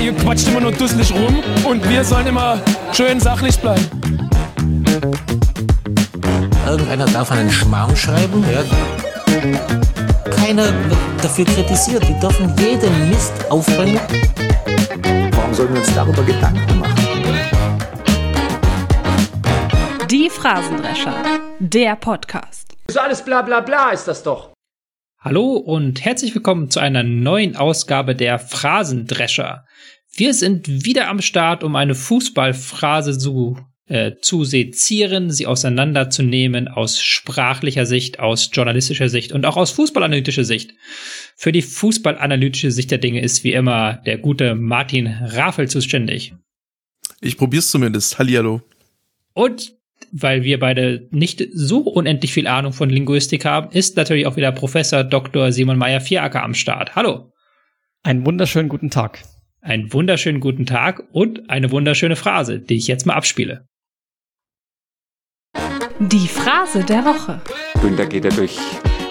Ihr 0.00 0.12
quatscht 0.14 0.46
immer 0.48 0.60
nur 0.60 0.72
dusselig 0.72 1.12
rum 1.12 1.42
und 1.64 1.88
wir 1.88 2.04
sollen 2.04 2.28
immer 2.28 2.60
schön 2.92 3.18
sachlich 3.18 3.58
bleiben. 3.58 3.84
Irgendeiner 6.66 7.06
darf 7.06 7.32
einen 7.32 7.50
Schmarrn 7.50 7.96
schreiben, 7.96 8.44
ja. 8.52 8.62
Keiner 10.30 10.64
wird 10.64 10.98
dafür 11.22 11.44
kritisiert. 11.44 12.06
Die 12.08 12.18
dürfen 12.20 12.54
jeden 12.58 13.08
Mist 13.08 13.32
aufbringen. 13.50 14.00
Warum 15.32 15.54
sollen 15.54 15.72
wir 15.72 15.80
uns 15.80 15.94
darüber 15.94 16.22
Gedanken 16.22 16.78
machen? 16.78 16.94
Die 20.10 20.30
Phrasendrescher, 20.30 21.14
der 21.58 21.96
Podcast. 21.96 22.76
So 22.88 23.00
alles 23.00 23.22
bla 23.22 23.42
bla 23.42 23.60
bla 23.60 23.90
ist 23.90 24.06
das 24.06 24.22
doch. 24.22 24.55
Hallo 25.26 25.56
und 25.56 26.04
herzlich 26.04 26.36
willkommen 26.36 26.70
zu 26.70 26.78
einer 26.78 27.02
neuen 27.02 27.56
Ausgabe 27.56 28.14
der 28.14 28.38
Phrasendrescher. 28.38 29.64
Wir 30.14 30.32
sind 30.32 30.84
wieder 30.84 31.08
am 31.08 31.20
Start, 31.20 31.64
um 31.64 31.74
eine 31.74 31.96
Fußballphrase 31.96 33.18
zu, 33.18 33.58
äh, 33.88 34.12
zu 34.22 34.44
sezieren, 34.44 35.32
sie 35.32 35.48
auseinanderzunehmen 35.48 36.68
aus 36.68 37.02
sprachlicher 37.02 37.86
Sicht, 37.86 38.20
aus 38.20 38.50
journalistischer 38.52 39.08
Sicht 39.08 39.32
und 39.32 39.46
auch 39.46 39.56
aus 39.56 39.72
fußballanalytischer 39.72 40.44
Sicht. 40.44 40.74
Für 41.34 41.50
die 41.50 41.62
fußballanalytische 41.62 42.70
Sicht 42.70 42.92
der 42.92 42.98
Dinge 42.98 43.20
ist 43.20 43.42
wie 43.42 43.52
immer 43.52 43.94
der 44.06 44.18
gute 44.18 44.54
Martin 44.54 45.08
Rafel 45.08 45.68
zuständig. 45.68 46.34
Ich 47.20 47.36
probier's 47.36 47.72
zumindest. 47.72 48.20
Hallihallo. 48.20 48.62
Und 49.34 49.75
weil 50.12 50.42
wir 50.42 50.58
beide 50.58 51.08
nicht 51.10 51.46
so 51.52 51.80
unendlich 51.80 52.32
viel 52.32 52.46
Ahnung 52.46 52.72
von 52.72 52.90
Linguistik 52.90 53.44
haben, 53.44 53.70
ist 53.70 53.96
natürlich 53.96 54.26
auch 54.26 54.36
wieder 54.36 54.52
Professor 54.52 55.04
Dr. 55.04 55.52
Simon 55.52 55.78
Meyer-Vieracker 55.78 56.42
am 56.42 56.54
Start. 56.54 56.96
Hallo. 56.96 57.32
Einen 58.02 58.24
wunderschönen 58.24 58.68
guten 58.68 58.90
Tag. 58.90 59.22
Einen 59.60 59.92
wunderschönen 59.92 60.40
guten 60.40 60.66
Tag 60.66 61.02
und 61.12 61.50
eine 61.50 61.70
wunderschöne 61.70 62.16
Phrase, 62.16 62.60
die 62.60 62.76
ich 62.76 62.86
jetzt 62.86 63.06
mal 63.06 63.14
abspiele. 63.14 63.66
Die 65.98 66.28
Phrase 66.28 66.84
der 66.84 67.04
Woche. 67.04 67.40
Günther 67.80 68.06
geht 68.06 68.24
ja 68.24 68.30
durch 68.30 68.58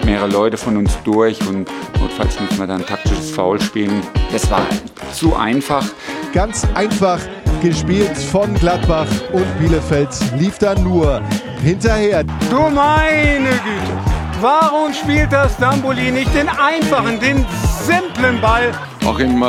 mehrere 0.04 0.28
Leute 0.28 0.56
von 0.56 0.76
uns 0.76 0.96
durch 1.02 1.40
und 1.48 1.68
notfalls 2.00 2.40
müssen 2.40 2.58
wir 2.58 2.66
dann 2.66 2.86
taktisches 2.86 3.32
Foul 3.32 3.60
spielen. 3.60 4.00
Das 4.32 4.48
war 4.50 4.66
zu 5.12 5.34
einfach. 5.34 5.84
Ganz 6.32 6.64
einfach 6.74 7.20
gespielt 7.68 8.16
von 8.16 8.54
Gladbach 8.54 9.08
und 9.32 9.58
Bielefeld 9.58 10.08
lief 10.38 10.56
dann 10.58 10.84
nur 10.84 11.20
hinterher. 11.64 12.22
Du 12.48 12.70
meine 12.70 13.50
Güte, 13.50 14.40
warum 14.40 14.92
spielt 14.94 15.32
das 15.32 15.54
Stamboli 15.54 16.12
nicht 16.12 16.32
den 16.32 16.48
einfachen, 16.48 17.18
den 17.18 17.44
simplen 17.84 18.40
Ball? 18.40 18.70
Auch 19.04 19.18
im, 19.18 19.42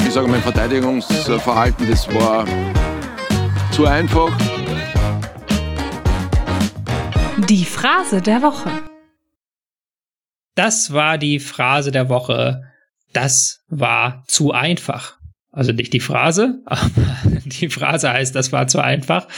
ich 0.00 0.12
sage 0.12 0.26
mal, 0.26 0.36
im 0.36 0.42
Verteidigungsverhalten, 0.42 1.88
das 1.88 2.12
war 2.12 2.44
zu 3.70 3.86
einfach. 3.86 4.30
Die 7.36 7.64
Phrase 7.64 8.20
der 8.20 8.42
Woche. 8.42 8.70
Das 10.56 10.92
war 10.92 11.18
die 11.18 11.38
Phrase 11.38 11.92
der 11.92 12.08
Woche. 12.08 12.62
Das 13.12 13.60
war 13.68 14.24
zu 14.26 14.50
einfach. 14.50 15.18
Also 15.54 15.72
nicht 15.72 15.92
die 15.92 16.00
Phrase, 16.00 16.60
aber 16.66 16.90
die 17.44 17.68
Phrase 17.68 18.10
heißt, 18.10 18.34
das 18.34 18.52
war 18.52 18.66
zu 18.66 18.82
einfach. 18.82 19.28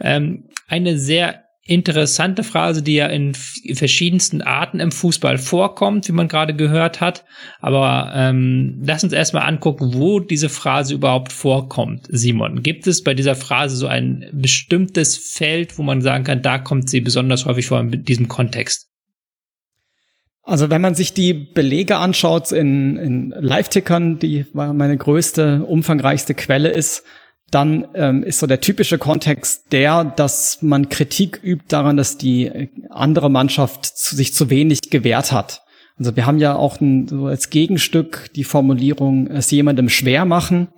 Ähm, 0.00 0.48
eine 0.68 0.98
sehr 0.98 1.44
interessante 1.68 2.44
Phrase, 2.44 2.82
die 2.82 2.94
ja 2.94 3.06
in 3.06 3.34
verschiedensten 3.34 4.40
Arten 4.40 4.80
im 4.80 4.90
Fußball 4.90 5.36
vorkommt, 5.36 6.08
wie 6.08 6.12
man 6.12 6.28
gerade 6.28 6.56
gehört 6.56 7.02
hat. 7.02 7.26
Aber 7.60 8.10
ähm, 8.14 8.80
lass 8.82 9.04
uns 9.04 9.12
erstmal 9.12 9.46
angucken, 9.46 9.92
wo 9.92 10.18
diese 10.18 10.48
Phrase 10.48 10.94
überhaupt 10.94 11.30
vorkommt. 11.30 12.06
Simon, 12.08 12.62
gibt 12.62 12.86
es 12.86 13.04
bei 13.04 13.12
dieser 13.12 13.34
Phrase 13.34 13.76
so 13.76 13.86
ein 13.86 14.30
bestimmtes 14.32 15.18
Feld, 15.18 15.76
wo 15.76 15.82
man 15.82 16.00
sagen 16.00 16.24
kann, 16.24 16.40
da 16.40 16.58
kommt 16.58 16.88
sie 16.88 17.02
besonders 17.02 17.44
häufig 17.44 17.66
vor 17.66 17.80
in 17.80 18.02
diesem 18.02 18.28
Kontext? 18.28 18.87
Also 20.48 20.70
wenn 20.70 20.80
man 20.80 20.94
sich 20.94 21.12
die 21.12 21.34
Belege 21.34 21.98
anschaut 21.98 22.52
in, 22.52 22.96
in 22.96 23.34
Live-Tickern, 23.38 24.18
die 24.18 24.46
meine 24.54 24.96
größte, 24.96 25.62
umfangreichste 25.66 26.32
Quelle 26.32 26.70
ist, 26.70 27.04
dann 27.50 27.86
ähm, 27.92 28.22
ist 28.22 28.38
so 28.38 28.46
der 28.46 28.62
typische 28.62 28.96
Kontext 28.96 29.72
der, 29.72 30.04
dass 30.04 30.62
man 30.62 30.88
Kritik 30.88 31.38
übt 31.42 31.66
daran, 31.68 31.98
dass 31.98 32.16
die 32.16 32.70
andere 32.88 33.30
Mannschaft 33.30 33.84
zu, 33.84 34.16
sich 34.16 34.32
zu 34.32 34.48
wenig 34.48 34.88
gewehrt 34.88 35.32
hat. 35.32 35.60
Also 35.98 36.16
wir 36.16 36.24
haben 36.24 36.38
ja 36.38 36.56
auch 36.56 36.80
ein, 36.80 37.08
so 37.08 37.26
als 37.26 37.50
Gegenstück 37.50 38.30
die 38.34 38.44
Formulierung, 38.44 39.26
es 39.26 39.50
jemandem 39.50 39.90
schwer 39.90 40.24
machen, 40.24 40.68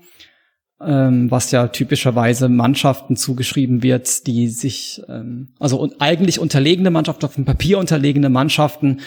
ähm, 0.84 1.31
was 1.31 1.52
ja 1.52 1.69
typischerweise 1.69 2.48
Mannschaften 2.48 3.14
zugeschrieben 3.14 3.84
wird, 3.84 4.26
die 4.26 4.48
sich, 4.48 5.00
ähm, 5.08 5.54
also 5.60 5.88
eigentlich 6.00 6.41
unterlegene 6.41 6.91
Mannschaften, 6.91 7.25
auf 7.25 7.37
dem 7.37 7.44
Papier 7.44 7.78
unterlegene 7.78 8.31
Mannschaften, 8.31 8.98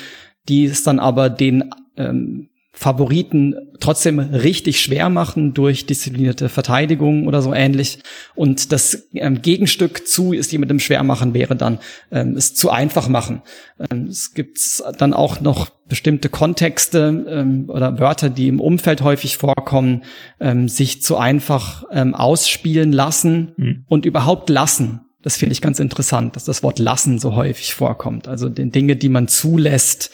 die 0.50 0.66
es 0.66 0.84
dann 0.84 1.00
aber 1.00 1.30
den 1.30 1.72
ähm, 1.98 2.50
Favoriten 2.76 3.56
trotzdem 3.80 4.18
richtig 4.18 4.82
schwer 4.82 5.10
machen 5.10 5.54
durch 5.54 5.86
disziplinierte 5.86 6.50
Verteidigung 6.50 7.28
oder 7.28 7.44
so 7.44 7.54
ähnlich. 7.54 8.00
Und 8.34 8.72
das 8.72 9.10
ähm, 9.14 9.44
Gegenstück 9.44 10.08
zu 10.08 10.34
ist 10.34 10.52
jemandem 10.52 10.80
schwer 10.80 11.04
machen 11.04 11.36
wäre 11.36 11.56
dann 11.56 11.78
ähm, 12.12 12.36
es 12.36 12.56
zu 12.56 12.72
einfach 12.72 13.08
machen. 13.08 13.44
Ähm, 13.92 14.08
es 14.08 14.34
gibt 14.34 14.58
dann 14.98 15.14
auch 15.14 15.40
noch 15.40 15.70
bestimmte 15.88 16.30
Kontexte 16.30 17.26
ähm, 17.30 17.66
oder 17.70 18.00
Wörter, 18.00 18.32
die 18.32 18.48
im 18.48 18.60
Umfeld 18.60 19.04
häufig 19.04 19.38
vorkommen, 19.38 20.04
ähm, 20.40 20.68
sich 20.68 21.04
zu 21.04 21.18
einfach 21.18 21.84
ähm, 21.92 22.16
ausspielen 22.16 22.92
lassen 22.92 23.54
mhm. 23.56 23.86
und 23.88 24.06
überhaupt 24.08 24.50
lassen. 24.50 25.02
Das 25.24 25.38
finde 25.38 25.54
ich 25.54 25.62
ganz 25.62 25.80
interessant, 25.80 26.36
dass 26.36 26.44
das 26.44 26.62
Wort 26.62 26.80
lassen 26.80 27.18
so 27.18 27.36
häufig 27.36 27.74
vorkommt. 27.74 28.28
Also 28.28 28.50
den 28.50 28.72
Dinge, 28.72 28.96
die 28.96 29.10
man 29.10 29.28
zulässt, 29.28 30.12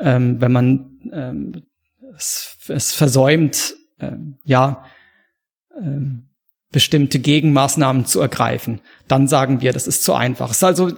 ähm, 0.00 0.40
wenn 0.40 0.52
man 0.52 0.98
ähm, 1.12 1.62
es, 2.16 2.56
es 2.68 2.92
versäumt, 2.92 3.74
ähm, 4.00 4.36
ja, 4.44 4.84
ähm, 5.80 6.24
bestimmte 6.70 7.18
Gegenmaßnahmen 7.18 8.04
zu 8.04 8.20
ergreifen, 8.20 8.80
dann 9.06 9.26
sagen 9.26 9.62
wir, 9.62 9.72
das 9.72 9.86
ist 9.86 10.04
zu 10.04 10.12
einfach. 10.12 10.50
Es 10.50 10.58
ist 10.58 10.64
also 10.64 10.92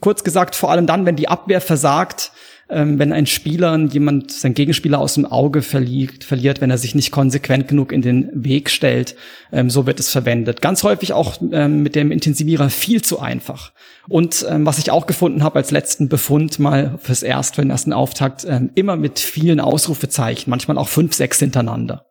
kurz 0.00 0.24
gesagt 0.24 0.54
vor 0.54 0.70
allem 0.70 0.86
dann, 0.86 1.04
wenn 1.04 1.16
die 1.16 1.28
Abwehr 1.28 1.60
versagt, 1.60 2.32
wenn 2.72 3.12
ein 3.12 3.26
Spieler 3.26 3.76
jemand 3.78 4.30
sein 4.30 4.54
Gegenspieler 4.54 5.00
aus 5.00 5.14
dem 5.14 5.26
Auge 5.26 5.62
verliert, 5.62 6.22
verliert, 6.22 6.60
wenn 6.60 6.70
er 6.70 6.78
sich 6.78 6.94
nicht 6.94 7.10
konsequent 7.10 7.66
genug 7.66 7.90
in 7.90 8.02
den 8.02 8.30
Weg 8.32 8.70
stellt, 8.70 9.16
ähm, 9.52 9.70
so 9.70 9.86
wird 9.86 9.98
es 9.98 10.10
verwendet. 10.10 10.60
Ganz 10.60 10.84
häufig 10.84 11.12
auch 11.12 11.40
ähm, 11.50 11.82
mit 11.82 11.96
dem 11.96 12.12
Intensivierer 12.12 12.70
viel 12.70 13.02
zu 13.02 13.18
einfach. 13.18 13.72
Und 14.08 14.46
ähm, 14.48 14.66
was 14.66 14.78
ich 14.78 14.90
auch 14.90 15.06
gefunden 15.06 15.42
habe 15.42 15.56
als 15.56 15.70
letzten 15.70 16.08
Befund 16.08 16.58
mal 16.58 16.98
fürs 17.02 17.22
Erst, 17.22 17.56
für 17.56 17.62
den 17.62 17.70
ersten 17.70 17.92
Auftakt, 17.92 18.44
ähm, 18.48 18.70
immer 18.74 18.96
mit 18.96 19.18
vielen 19.18 19.58
Ausrufezeichen, 19.58 20.48
manchmal 20.48 20.78
auch 20.78 20.88
fünf, 20.88 21.14
sechs 21.14 21.38
hintereinander. 21.40 22.06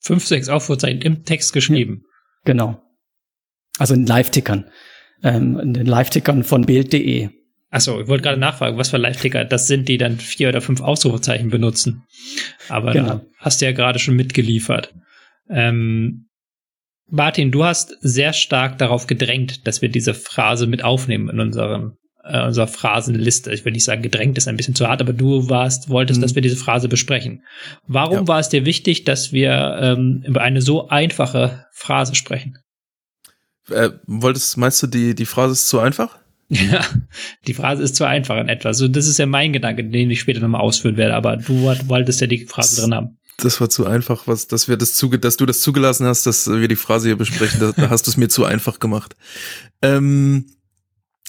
Fünf, 0.00 0.26
sechs 0.26 0.48
Ausrufezeichen 0.48 1.00
im 1.00 1.24
Text 1.24 1.52
geschrieben. 1.52 2.04
Genau. 2.44 2.82
Also 3.78 3.94
in 3.94 4.06
Live-Tickern. 4.06 4.70
Ähm, 5.22 5.58
in 5.58 5.74
den 5.74 5.86
Live-Tickern 5.86 6.44
von 6.44 6.66
Bild.de. 6.66 7.30
Achso, 7.70 8.00
ich 8.00 8.08
wollte 8.08 8.22
gerade 8.22 8.38
nachfragen, 8.38 8.78
was 8.78 8.90
für 8.90 8.96
Live-Ticker 8.96 9.44
das 9.44 9.66
sind, 9.66 9.88
die 9.88 9.98
dann 9.98 10.18
vier 10.18 10.48
oder 10.48 10.60
fünf 10.60 10.80
Ausrufezeichen 10.80 11.50
benutzen. 11.50 12.04
Aber 12.68 12.92
genau. 12.92 13.20
hast 13.38 13.60
du 13.60 13.66
ja 13.66 13.72
gerade 13.72 13.98
schon 13.98 14.14
mitgeliefert. 14.14 14.94
Ähm, 15.50 16.28
Martin, 17.08 17.50
du 17.50 17.64
hast 17.64 17.96
sehr 18.00 18.32
stark 18.32 18.78
darauf 18.78 19.06
gedrängt, 19.06 19.66
dass 19.66 19.82
wir 19.82 19.88
diese 19.88 20.14
Phrase 20.14 20.66
mit 20.66 20.82
aufnehmen 20.84 21.28
in 21.28 21.40
unserem 21.40 21.96
äh, 22.26 22.44
unserer 22.44 22.66
Phrasenliste. 22.66 23.52
Ich 23.52 23.64
will 23.64 23.72
nicht 23.72 23.84
sagen, 23.84 24.02
gedrängt 24.02 24.36
ist 24.36 24.48
ein 24.48 24.56
bisschen 24.56 24.74
zu 24.74 24.86
hart, 24.88 25.00
aber 25.00 25.12
du 25.12 25.48
warst, 25.48 25.88
wolltest, 25.88 26.18
mhm. 26.18 26.22
dass 26.22 26.34
wir 26.34 26.42
diese 26.42 26.56
Phrase 26.56 26.88
besprechen. 26.88 27.44
Warum 27.86 28.18
ja. 28.18 28.28
war 28.28 28.40
es 28.40 28.48
dir 28.48 28.64
wichtig, 28.64 29.04
dass 29.04 29.32
wir 29.32 29.78
ähm, 29.80 30.24
über 30.26 30.42
eine 30.42 30.60
so 30.60 30.88
einfache 30.88 31.66
Phrase 31.72 32.14
sprechen? 32.14 32.58
Äh, 33.70 33.90
wolltest, 34.06 34.56
meinst 34.56 34.82
du, 34.82 34.86
die, 34.86 35.14
die 35.14 35.26
Phrase 35.26 35.52
ist 35.52 35.68
zu 35.68 35.78
einfach? 35.78 36.18
Ja, 36.70 36.84
die 37.46 37.54
Phrase 37.54 37.82
ist 37.82 37.96
zu 37.96 38.04
einfach 38.04 38.38
in 38.38 38.48
etwa. 38.48 38.72
So, 38.72 38.86
das 38.86 39.08
ist 39.08 39.18
ja 39.18 39.26
mein 39.26 39.52
Gedanke, 39.52 39.82
den 39.82 40.10
ich 40.10 40.20
später 40.20 40.40
nochmal 40.40 40.60
ausführen 40.60 40.96
werde, 40.96 41.14
aber 41.14 41.36
du 41.36 41.64
wolltest 41.88 42.20
ja 42.20 42.28
die 42.28 42.46
Phrase 42.46 42.80
drin 42.80 42.94
haben. 42.94 43.18
Das 43.38 43.60
war 43.60 43.68
zu 43.68 43.84
einfach, 43.84 44.26
was, 44.26 44.46
dass 44.46 44.68
wir 44.68 44.76
das 44.76 44.94
zuge, 44.94 45.18
dass 45.18 45.36
du 45.36 45.44
das 45.44 45.60
zugelassen 45.60 46.06
hast, 46.06 46.24
dass 46.26 46.48
wir 46.48 46.68
die 46.68 46.76
Phrase 46.76 47.08
hier 47.08 47.16
besprechen. 47.16 47.60
da, 47.60 47.72
da 47.72 47.90
hast 47.90 48.06
du 48.06 48.10
es 48.10 48.16
mir 48.16 48.28
zu 48.28 48.44
einfach 48.44 48.78
gemacht. 48.78 49.16
Ähm, 49.82 50.46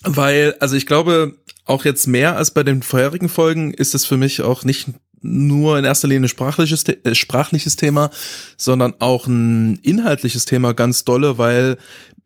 weil, 0.04 0.56
also 0.60 0.76
ich 0.76 0.86
glaube, 0.86 1.36
auch 1.66 1.84
jetzt 1.84 2.08
mehr 2.08 2.38
als 2.38 2.52
bei 2.52 2.64
den 2.64 2.82
vorherigen 2.82 3.28
Folgen 3.28 3.74
ist 3.74 3.96
es 3.96 4.06
für 4.06 4.18
mich 4.18 4.42
auch 4.42 4.64
nicht 4.64 4.90
nur 5.22 5.78
in 5.78 5.86
erster 5.86 6.08
Linie 6.08 6.28
ein 6.28 6.30
sprachliches, 6.30 6.84
äh, 6.88 7.16
sprachliches 7.16 7.76
Thema, 7.76 8.10
sondern 8.56 8.94
auch 9.00 9.28
ein 9.28 9.80
inhaltliches 9.82 10.46
Thema 10.46 10.74
ganz 10.74 11.04
dolle, 11.04 11.38
weil 11.38 11.78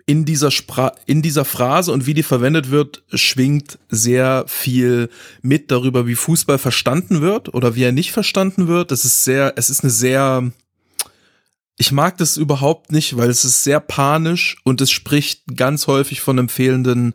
in 0.05 0.25
dieser 0.25 0.51
Spra 0.51 0.93
in 1.05 1.21
dieser 1.21 1.45
Phrase 1.45 1.91
und 1.91 2.05
wie 2.05 2.13
die 2.13 2.23
verwendet 2.23 2.71
wird, 2.71 3.03
schwingt 3.13 3.79
sehr 3.89 4.45
viel 4.47 5.09
mit 5.41 5.71
darüber, 5.71 6.07
wie 6.07 6.15
Fußball 6.15 6.57
verstanden 6.57 7.21
wird 7.21 7.53
oder 7.53 7.75
wie 7.75 7.83
er 7.83 7.91
nicht 7.91 8.11
verstanden 8.11 8.67
wird. 8.67 8.91
Es 8.91 9.05
ist 9.05 9.23
sehr, 9.23 9.53
es 9.57 9.69
ist 9.69 9.83
eine 9.83 9.91
sehr, 9.91 10.51
ich 11.77 11.91
mag 11.91 12.17
das 12.17 12.37
überhaupt 12.37 12.91
nicht, 12.91 13.17
weil 13.17 13.29
es 13.29 13.45
ist 13.45 13.63
sehr 13.63 13.79
panisch 13.79 14.57
und 14.63 14.81
es 14.81 14.91
spricht 14.91 15.55
ganz 15.55 15.87
häufig 15.87 16.21
von 16.21 16.39
einem 16.39 16.49
fehlenden 16.49 17.13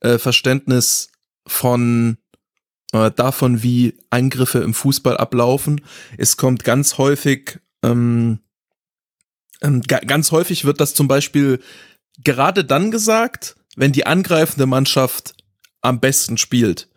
äh, 0.00 0.18
Verständnis 0.18 1.10
von 1.46 2.18
äh, 2.92 3.10
davon, 3.10 3.62
wie 3.62 3.94
Eingriffe 4.10 4.60
im 4.60 4.74
Fußball 4.74 5.16
ablaufen. 5.16 5.80
Es 6.16 6.36
kommt 6.36 6.64
ganz 6.64 6.98
häufig, 6.98 7.60
ähm, 7.82 8.40
ähm, 9.60 9.82
ganz 9.82 10.30
häufig 10.32 10.64
wird 10.64 10.80
das 10.80 10.94
zum 10.94 11.08
Beispiel 11.08 11.60
gerade 12.24 12.64
dann 12.64 12.90
gesagt, 12.90 13.56
wenn 13.76 13.92
die 13.92 14.06
angreifende 14.06 14.66
Mannschaft 14.66 15.34
am 15.80 16.00
besten 16.00 16.38
spielt. 16.38 16.88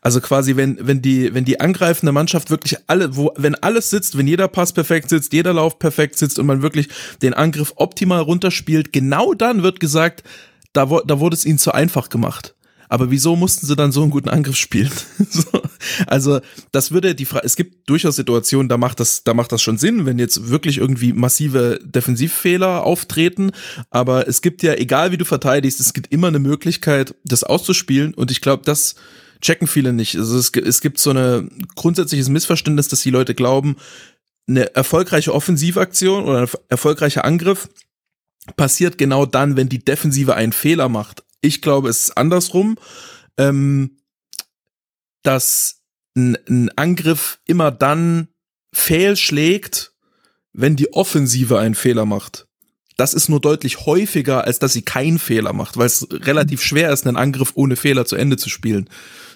Also 0.00 0.20
quasi, 0.20 0.56
wenn, 0.56 0.78
wenn 0.80 1.02
die, 1.02 1.34
wenn 1.34 1.44
die 1.44 1.60
angreifende 1.60 2.12
Mannschaft 2.12 2.50
wirklich 2.50 2.76
alle, 2.86 3.16
wo, 3.16 3.32
wenn 3.36 3.56
alles 3.56 3.90
sitzt, 3.90 4.16
wenn 4.16 4.28
jeder 4.28 4.46
Pass 4.46 4.72
perfekt 4.72 5.08
sitzt, 5.08 5.32
jeder 5.32 5.52
Lauf 5.52 5.78
perfekt 5.78 6.16
sitzt 6.18 6.38
und 6.38 6.46
man 6.46 6.62
wirklich 6.62 6.88
den 7.20 7.34
Angriff 7.34 7.72
optimal 7.76 8.20
runterspielt, 8.20 8.92
genau 8.92 9.34
dann 9.34 9.62
wird 9.62 9.80
gesagt, 9.80 10.22
da, 10.72 10.84
da 10.84 11.20
wurde 11.20 11.34
es 11.34 11.44
ihnen 11.44 11.58
zu 11.58 11.72
einfach 11.72 12.08
gemacht. 12.10 12.54
Aber 12.88 13.10
wieso 13.10 13.36
mussten 13.36 13.66
sie 13.66 13.76
dann 13.76 13.92
so 13.92 14.02
einen 14.02 14.10
guten 14.10 14.28
Angriff 14.28 14.56
spielen? 14.56 14.92
so, 15.30 15.62
also, 16.06 16.40
das 16.72 16.92
würde 16.92 17.14
die 17.14 17.24
Frage, 17.24 17.46
es 17.46 17.56
gibt 17.56 17.88
durchaus 17.88 18.16
Situationen, 18.16 18.68
da 18.68 18.76
macht 18.76 19.00
das, 19.00 19.24
da 19.24 19.34
macht 19.34 19.52
das 19.52 19.62
schon 19.62 19.78
Sinn, 19.78 20.06
wenn 20.06 20.18
jetzt 20.18 20.48
wirklich 20.48 20.78
irgendwie 20.78 21.12
massive 21.12 21.80
Defensivfehler 21.84 22.84
auftreten. 22.84 23.52
Aber 23.90 24.28
es 24.28 24.42
gibt 24.42 24.62
ja, 24.62 24.74
egal 24.74 25.12
wie 25.12 25.18
du 25.18 25.24
verteidigst, 25.24 25.80
es 25.80 25.92
gibt 25.92 26.12
immer 26.12 26.28
eine 26.28 26.38
Möglichkeit, 26.38 27.14
das 27.24 27.44
auszuspielen. 27.44 28.14
Und 28.14 28.30
ich 28.30 28.40
glaube, 28.40 28.64
das 28.64 28.96
checken 29.40 29.68
viele 29.68 29.92
nicht. 29.92 30.16
Also 30.16 30.38
es, 30.38 30.50
es 30.50 30.80
gibt 30.80 30.98
so 30.98 31.10
eine 31.10 31.48
grundsätzliches 31.76 32.28
Missverständnis, 32.28 32.88
dass 32.88 33.00
die 33.00 33.10
Leute 33.10 33.34
glauben, 33.34 33.76
eine 34.48 34.74
erfolgreiche 34.74 35.34
Offensivaktion 35.34 36.24
oder 36.24 36.42
ein 36.42 36.48
erfolgreicher 36.68 37.24
Angriff 37.24 37.68
passiert 38.56 38.98
genau 38.98 39.26
dann, 39.26 39.56
wenn 39.56 39.68
die 39.68 39.84
Defensive 39.84 40.34
einen 40.34 40.52
Fehler 40.52 40.88
macht. 40.88 41.22
Ich 41.40 41.60
glaube, 41.60 41.88
es 41.88 42.04
ist 42.04 42.16
andersrum, 42.16 42.76
ähm, 43.36 43.97
dass 45.28 45.82
ein, 46.16 46.38
ein 46.48 46.70
Angriff 46.76 47.38
immer 47.44 47.70
dann 47.70 48.28
fehlschlägt, 48.72 49.92
wenn 50.54 50.74
die 50.74 50.94
Offensive 50.94 51.58
einen 51.58 51.74
Fehler 51.74 52.06
macht. 52.06 52.46
Das 52.96 53.12
ist 53.12 53.28
nur 53.28 53.38
deutlich 53.38 53.84
häufiger, 53.84 54.44
als 54.44 54.58
dass 54.58 54.72
sie 54.72 54.82
keinen 54.82 55.18
Fehler 55.18 55.52
macht, 55.52 55.76
weil 55.76 55.86
es 55.86 56.08
relativ 56.10 56.62
schwer 56.62 56.92
ist, 56.92 57.06
einen 57.06 57.18
Angriff 57.18 57.52
ohne 57.56 57.76
Fehler 57.76 58.06
zu 58.06 58.16
Ende 58.16 58.38
zu 58.38 58.48
spielen. 58.48 58.88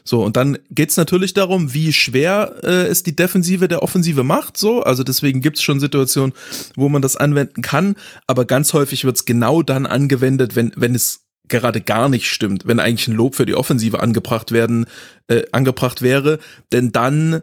So, 0.03 0.25
und 0.25 0.37
dann 0.37 0.59
geht's 0.71 0.97
natürlich 0.97 1.35
darum, 1.35 1.75
wie 1.75 1.93
schwer 1.93 2.57
äh, 2.63 2.87
es 2.87 3.03
die 3.03 3.15
Defensive 3.15 3.69
der 3.69 3.83
Offensive 3.83 4.25
macht. 4.25 4.57
So, 4.57 4.83
also 4.83 5.05
deswegen 5.05 5.43
gibt's 5.43 5.63
schon 5.63 5.79
Situationen, 5.79 6.33
wo 6.75 6.89
man 6.89 7.03
das 7.03 7.17
anwenden 7.17 7.61
kann, 7.61 7.97
aber 8.27 8.47
ganz 8.47 8.73
häufig 8.73 9.05
wird's 9.05 9.27
genau 9.27 9.63
dann 9.63 9.85
angewendet, 9.85 10.57
wenn, 10.57 10.73
wenn 10.75 10.95
es 10.95 11.22
gerade 11.53 11.81
gar 11.81 12.09
nicht 12.09 12.29
stimmt, 12.29 12.67
wenn 12.67 12.81
eigentlich 12.81 13.07
ein 13.07 13.15
Lob 13.15 13.37
für 13.37 13.47
die 13.47 13.55
Offensive 13.55 14.01
angebracht 14.01 14.51
werden, 14.51 14.87
äh, 15.29 15.45
angebracht 15.53 16.03
wäre, 16.03 16.41
denn 16.73 16.91
dann, 16.91 17.43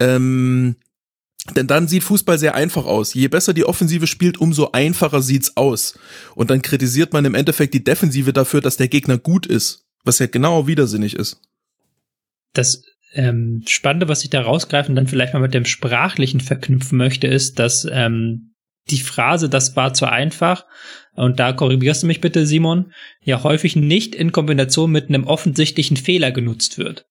ähm, 0.00 0.76
denn 1.56 1.66
dann 1.66 1.88
sieht 1.88 2.04
Fußball 2.04 2.38
sehr 2.38 2.54
einfach 2.54 2.84
aus. 2.84 3.14
Je 3.14 3.28
besser 3.28 3.54
die 3.54 3.64
Offensive 3.64 4.06
spielt, 4.06 4.38
umso 4.38 4.72
einfacher 4.72 5.22
sieht's 5.22 5.56
aus. 5.56 5.98
Und 6.34 6.50
dann 6.50 6.62
kritisiert 6.62 7.12
man 7.12 7.24
im 7.24 7.34
Endeffekt 7.34 7.74
die 7.74 7.84
Defensive 7.84 8.32
dafür, 8.32 8.60
dass 8.60 8.76
der 8.76 8.88
Gegner 8.88 9.18
gut 9.18 9.46
ist, 9.46 9.86
was 10.04 10.18
ja 10.18 10.26
genau 10.26 10.66
widersinnig 10.66 11.14
ist. 11.14 11.40
Das 12.54 12.82
ähm, 13.12 13.62
Spannende, 13.66 14.08
was 14.08 14.24
ich 14.24 14.30
da 14.30 14.42
rausgreifen 14.42 14.94
dann 14.94 15.06
vielleicht 15.06 15.34
mal 15.34 15.40
mit 15.40 15.54
dem 15.54 15.64
Sprachlichen 15.64 16.40
verknüpfen 16.40 16.98
möchte, 16.98 17.26
ist, 17.26 17.58
dass 17.58 17.86
ähm, 17.90 18.53
die 18.90 18.98
Phrase, 18.98 19.48
das 19.48 19.76
war 19.76 19.94
zu 19.94 20.06
einfach, 20.06 20.64
und 21.14 21.38
da 21.38 21.52
korrigierst 21.52 22.02
du 22.02 22.06
mich 22.06 22.20
bitte, 22.20 22.46
Simon, 22.46 22.92
ja 23.22 23.42
häufig 23.42 23.76
nicht 23.76 24.14
in 24.14 24.32
Kombination 24.32 24.90
mit 24.90 25.08
einem 25.08 25.24
offensichtlichen 25.24 25.96
Fehler 25.96 26.32
genutzt 26.32 26.76
wird. 26.76 27.06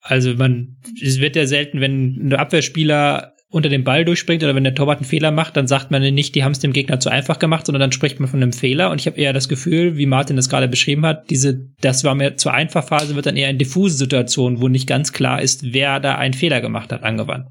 Also 0.00 0.34
man, 0.34 0.76
es 1.02 1.20
wird 1.20 1.36
ja 1.36 1.46
selten, 1.46 1.80
wenn 1.80 2.28
ein 2.28 2.34
Abwehrspieler 2.34 3.34
unter 3.50 3.68
dem 3.68 3.82
Ball 3.82 4.04
durchspringt 4.04 4.44
oder 4.44 4.54
wenn 4.54 4.64
der 4.64 4.76
Torwart 4.76 4.98
einen 4.98 5.08
Fehler 5.08 5.32
macht, 5.32 5.56
dann 5.56 5.66
sagt 5.66 5.90
man 5.90 6.02
nicht, 6.14 6.34
die 6.34 6.44
haben 6.44 6.52
es 6.52 6.60
dem 6.60 6.72
Gegner 6.72 7.00
zu 7.00 7.10
einfach 7.10 7.40
gemacht, 7.40 7.66
sondern 7.66 7.80
dann 7.80 7.92
spricht 7.92 8.20
man 8.20 8.28
von 8.28 8.40
einem 8.40 8.52
Fehler. 8.52 8.90
Und 8.90 9.00
ich 9.00 9.06
habe 9.06 9.18
eher 9.18 9.32
das 9.32 9.48
Gefühl, 9.48 9.96
wie 9.96 10.06
Martin 10.06 10.36
das 10.36 10.48
gerade 10.48 10.68
beschrieben 10.68 11.04
hat, 11.04 11.28
diese, 11.30 11.68
das 11.80 12.04
war 12.04 12.14
mir 12.14 12.36
zu 12.36 12.50
einfach 12.50 12.86
Phase, 12.86 13.16
wird 13.16 13.26
dann 13.26 13.36
eher 13.36 13.50
in 13.50 13.58
diffuse 13.58 13.96
Situationen, 13.96 14.60
wo 14.60 14.68
nicht 14.68 14.86
ganz 14.86 15.12
klar 15.12 15.42
ist, 15.42 15.72
wer 15.72 15.98
da 15.98 16.14
einen 16.14 16.34
Fehler 16.34 16.60
gemacht 16.60 16.92
hat, 16.92 17.02
angewandt. 17.02 17.48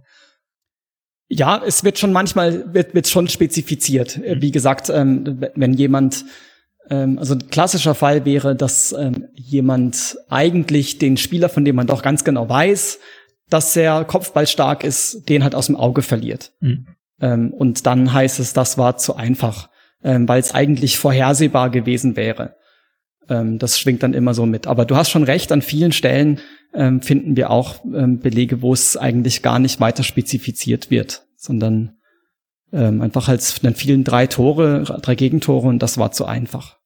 Ja, 1.30 1.62
es 1.64 1.84
wird 1.84 2.00
schon 2.00 2.12
manchmal 2.12 2.74
wird, 2.74 2.96
wird 2.96 3.08
schon 3.08 3.28
spezifiziert. 3.28 4.18
Mhm. 4.18 4.42
Wie 4.42 4.52
gesagt, 4.52 4.90
ähm, 4.90 5.42
wenn 5.56 5.74
jemand, 5.74 6.26
ähm, 6.90 7.20
also 7.20 7.36
ein 7.36 7.50
klassischer 7.50 7.94
Fall 7.94 8.26
wäre, 8.26 8.56
dass 8.56 8.94
ähm, 8.94 9.28
jemand 9.36 10.18
eigentlich 10.28 10.98
den 10.98 11.18
Spieler, 11.18 11.48
von 11.48 11.64
dem 11.64 11.76
man 11.76 11.88
doch 11.88 12.02
ganz 12.02 12.24
genau 12.24 12.50
weiß, 12.50 13.00
dass 13.50 13.76
er 13.76 14.06
kopfballstark 14.06 14.84
ist, 14.84 15.30
den 15.30 15.44
halt 15.44 15.54
aus 15.54 15.68
dem 15.68 15.76
Auge 15.76 16.02
verliert. 16.02 16.52
Mhm. 16.62 16.88
Ähm, 17.22 17.54
und 17.54 17.86
dann 17.86 18.12
heißt 18.12 18.40
es, 18.40 18.54
das 18.54 18.80
war 18.80 18.98
zu 18.98 19.16
einfach, 19.16 19.70
ähm, 20.04 20.28
weil 20.28 20.40
es 20.40 20.56
eigentlich 20.56 20.98
vorhersehbar 20.98 21.70
gewesen 21.70 22.16
wäre. 22.16 22.56
Ähm, 23.30 23.60
das 23.60 23.80
schwingt 23.80 24.02
dann 24.02 24.16
immer 24.16 24.34
so 24.34 24.48
mit. 24.48 24.66
Aber 24.66 24.86
du 24.86 24.96
hast 24.96 25.12
schon 25.12 25.24
recht, 25.24 25.52
an 25.52 25.62
vielen 25.62 25.92
Stellen 25.92 26.40
ähm, 26.74 27.02
finden 27.02 27.36
wir 27.36 27.50
auch 27.50 27.84
ähm, 27.86 28.20
Belege, 28.20 28.62
wo 28.62 28.74
es 28.74 28.98
eigentlich 28.98 29.42
gar 29.42 29.60
nicht 29.60 29.80
weiter 29.80 30.04
spezifiziert 30.04 30.92
wird, 30.92 31.26
sondern 31.36 31.98
ähm, 32.72 33.02
einfach 33.02 33.28
als 33.28 33.60
dann 33.62 33.76
vielen 33.76 34.04
drei 34.04 34.28
Tore, 34.28 34.84
drei 35.02 35.16
Gegentore 35.16 35.68
und 35.68 35.82
das 35.82 35.98
war 35.98 36.12
zu 36.12 36.26
einfach. 36.26 36.78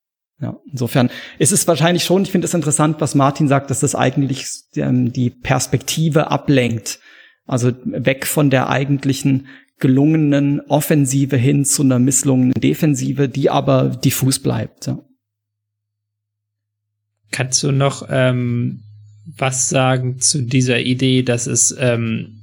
Ja, 0.41 0.59
insofern 0.69 1.09
ist 1.39 1.51
es 1.51 1.67
wahrscheinlich 1.67 2.03
schon, 2.03 2.23
ich 2.23 2.31
finde 2.31 2.45
es 2.45 2.53
interessant, 2.53 2.97
was 2.99 3.15
Martin 3.15 3.47
sagt, 3.47 3.69
dass 3.69 3.79
das 3.79 3.95
eigentlich 3.95 4.45
ähm, 4.75 5.13
die 5.13 5.29
Perspektive 5.29 6.31
ablenkt. 6.31 6.99
Also 7.45 7.71
weg 7.83 8.25
von 8.25 8.49
der 8.49 8.69
eigentlichen 8.69 9.47
gelungenen 9.79 10.61
Offensive 10.61 11.35
hin 11.35 11.65
zu 11.65 11.83
einer 11.83 11.99
misslungenen 11.99 12.53
Defensive, 12.53 13.27
die 13.27 13.49
aber 13.49 13.89
diffus 13.89 14.39
bleibt. 14.39 14.87
Ja. 14.87 14.99
Kannst 17.31 17.61
du 17.63 17.71
noch 17.71 18.07
ähm, 18.09 18.83
was 19.25 19.69
sagen 19.69 20.19
zu 20.19 20.41
dieser 20.41 20.79
Idee, 20.79 21.23
dass 21.23 21.47
es 21.47 21.75
ähm, 21.79 22.41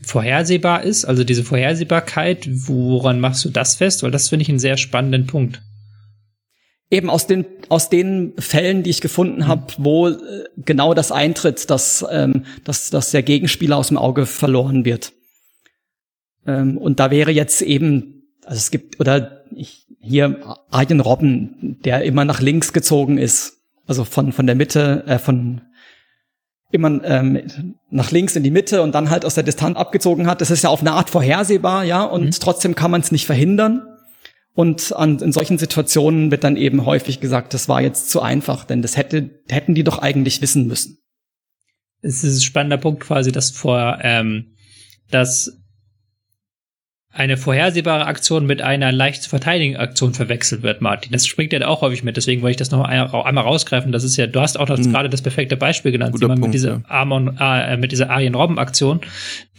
vorhersehbar 0.00 0.82
ist, 0.84 1.04
also 1.04 1.24
diese 1.24 1.44
Vorhersehbarkeit, 1.44 2.48
woran 2.50 3.20
machst 3.20 3.44
du 3.44 3.50
das 3.50 3.76
fest? 3.76 4.02
Weil 4.02 4.10
das 4.10 4.28
finde 4.28 4.42
ich 4.42 4.48
einen 4.48 4.58
sehr 4.58 4.76
spannenden 4.76 5.26
Punkt. 5.26 5.62
Eben 6.90 7.10
aus 7.10 7.26
den 7.26 7.46
aus 7.68 7.88
den 7.88 8.34
Fällen, 8.38 8.82
die 8.82 8.90
ich 8.90 9.00
gefunden 9.00 9.40
mhm. 9.40 9.46
habe, 9.46 9.72
wo 9.78 10.08
äh, 10.08 10.44
genau 10.56 10.94
das 10.94 11.12
eintritt, 11.12 11.70
dass, 11.70 12.04
ähm, 12.10 12.44
dass, 12.64 12.90
dass 12.90 13.10
der 13.10 13.22
Gegenspieler 13.22 13.76
aus 13.76 13.88
dem 13.88 13.98
Auge 13.98 14.26
verloren 14.26 14.84
wird. 14.84 15.12
Ähm, 16.46 16.78
und 16.78 17.00
da 17.00 17.10
wäre 17.10 17.30
jetzt 17.30 17.62
eben, 17.62 18.28
also 18.44 18.58
es 18.58 18.70
gibt, 18.70 19.00
oder 19.00 19.44
ich, 19.54 19.86
hier 20.00 20.56
Arjen 20.70 21.00
Robben, 21.00 21.78
der 21.84 22.04
immer 22.04 22.24
nach 22.24 22.40
links 22.40 22.72
gezogen 22.72 23.18
ist, 23.18 23.62
also 23.86 24.04
von, 24.04 24.32
von 24.32 24.46
der 24.46 24.54
Mitte, 24.54 25.04
äh, 25.06 25.18
von 25.18 25.62
immer 26.74 27.02
ähm, 27.04 27.76
nach 27.90 28.10
links 28.10 28.36
in 28.36 28.42
die 28.42 28.50
Mitte 28.50 28.82
und 28.82 28.94
dann 28.94 29.08
halt 29.08 29.24
aus 29.24 29.34
der 29.34 29.44
Distanz 29.44 29.78
abgezogen 29.78 30.26
hat. 30.26 30.40
Das 30.40 30.50
ist 30.50 30.64
ja 30.64 30.70
auf 30.70 30.80
eine 30.80 30.92
Art 30.92 31.08
vorhersehbar, 31.08 31.84
ja, 31.84 32.02
und 32.02 32.24
mhm. 32.24 32.30
trotzdem 32.32 32.74
kann 32.74 32.90
man 32.90 33.00
es 33.00 33.12
nicht 33.12 33.26
verhindern. 33.26 33.82
Und 34.54 34.92
an, 34.94 35.18
in 35.18 35.32
solchen 35.32 35.58
Situationen 35.58 36.30
wird 36.30 36.44
dann 36.44 36.56
eben 36.56 36.84
häufig 36.84 37.20
gesagt, 37.20 37.54
das 37.54 37.68
war 37.68 37.80
jetzt 37.80 38.10
zu 38.10 38.20
einfach, 38.20 38.64
denn 38.64 38.82
das 38.82 38.96
hätte, 38.96 39.30
hätten 39.48 39.74
die 39.74 39.84
doch 39.84 39.98
eigentlich 39.98 40.42
wissen 40.42 40.66
müssen. 40.66 40.98
Es 42.02 42.22
ist 42.22 42.38
ein 42.38 42.42
spannender 42.42 42.78
Punkt 42.78 43.00
quasi, 43.00 43.32
dass 43.32 43.50
vor, 43.50 43.98
ähm, 44.02 44.54
dass 45.10 45.58
eine 47.14 47.36
vorhersehbare 47.36 48.06
Aktion 48.06 48.44
mit 48.44 48.60
einer 48.60 48.90
leicht 48.90 49.22
zu 49.22 49.30
verteidigen 49.30 49.76
Aktion 49.76 50.14
verwechselt 50.14 50.64
wird, 50.64 50.80
Martin. 50.80 51.12
Das 51.12 51.26
springt 51.26 51.52
ja 51.52 51.64
auch 51.66 51.80
häufig 51.80 52.02
mit, 52.02 52.16
deswegen 52.16 52.42
wollte 52.42 52.50
ich 52.50 52.56
das 52.56 52.72
noch 52.72 52.84
einmal 52.84 53.44
rausgreifen. 53.44 53.92
Das 53.92 54.02
ist 54.02 54.16
ja, 54.16 54.26
du 54.26 54.40
hast 54.40 54.58
auch 54.58 54.66
das, 54.66 54.80
mhm. 54.80 54.90
gerade 54.90 55.08
das 55.08 55.22
perfekte 55.22 55.56
Beispiel 55.56 55.92
genannt, 55.92 56.18
Punkt, 56.18 56.40
mit 56.40 56.52
dieser 56.52 56.70
ja. 56.70 56.82
Amon, 56.88 57.38
äh, 57.38 57.76
mit 57.76 57.92
dieser 57.92 58.10
Arjen 58.10 58.34
Robben 58.34 58.58
Aktion, 58.58 59.00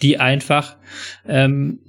die 0.02 0.20
einfach 0.20 0.76
ähm, 1.26 1.80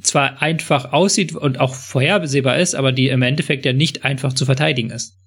zwar 0.00 0.40
einfach 0.40 0.92
aussieht 0.94 1.36
und 1.36 1.60
auch 1.60 1.74
vorhersehbar 1.74 2.58
ist, 2.58 2.74
aber 2.74 2.90
die 2.90 3.08
im 3.08 3.20
Endeffekt 3.20 3.66
ja 3.66 3.74
nicht 3.74 4.04
einfach 4.04 4.32
zu 4.32 4.46
verteidigen 4.46 4.88
ist. 4.90 5.18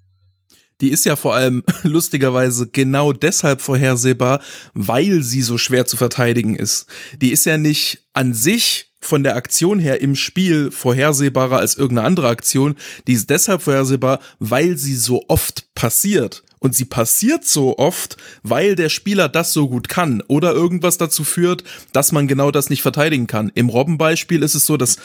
Die 0.80 0.90
ist 0.90 1.04
ja 1.04 1.14
vor 1.14 1.36
allem 1.36 1.62
lustigerweise 1.84 2.68
genau 2.68 3.12
deshalb 3.12 3.60
vorhersehbar, 3.60 4.40
weil 4.74 5.22
sie 5.22 5.42
so 5.42 5.56
schwer 5.56 5.86
zu 5.86 5.96
verteidigen 5.96 6.56
ist. 6.56 6.86
Die 7.22 7.30
ist 7.30 7.46
ja 7.46 7.58
nicht 7.58 8.08
an 8.12 8.34
sich 8.34 8.87
von 9.00 9.22
der 9.22 9.36
Aktion 9.36 9.78
her 9.78 10.00
im 10.00 10.14
Spiel 10.14 10.70
vorhersehbarer 10.70 11.58
als 11.58 11.76
irgendeine 11.76 12.06
andere 12.06 12.28
Aktion. 12.28 12.74
Die 13.06 13.12
ist 13.12 13.30
deshalb 13.30 13.62
vorhersehbar, 13.62 14.20
weil 14.38 14.76
sie 14.76 14.96
so 14.96 15.24
oft 15.28 15.72
passiert. 15.74 16.44
Und 16.58 16.74
sie 16.74 16.84
passiert 16.84 17.44
so 17.44 17.78
oft, 17.78 18.16
weil 18.42 18.74
der 18.74 18.88
Spieler 18.88 19.28
das 19.28 19.52
so 19.52 19.68
gut 19.68 19.88
kann 19.88 20.22
oder 20.26 20.52
irgendwas 20.52 20.98
dazu 20.98 21.22
führt, 21.22 21.62
dass 21.92 22.10
man 22.10 22.26
genau 22.26 22.50
das 22.50 22.68
nicht 22.68 22.82
verteidigen 22.82 23.28
kann. 23.28 23.52
Im 23.54 23.68
Robbenbeispiel 23.68 24.42
ist 24.42 24.56
es 24.56 24.66
so, 24.66 24.76
dass 24.76 24.96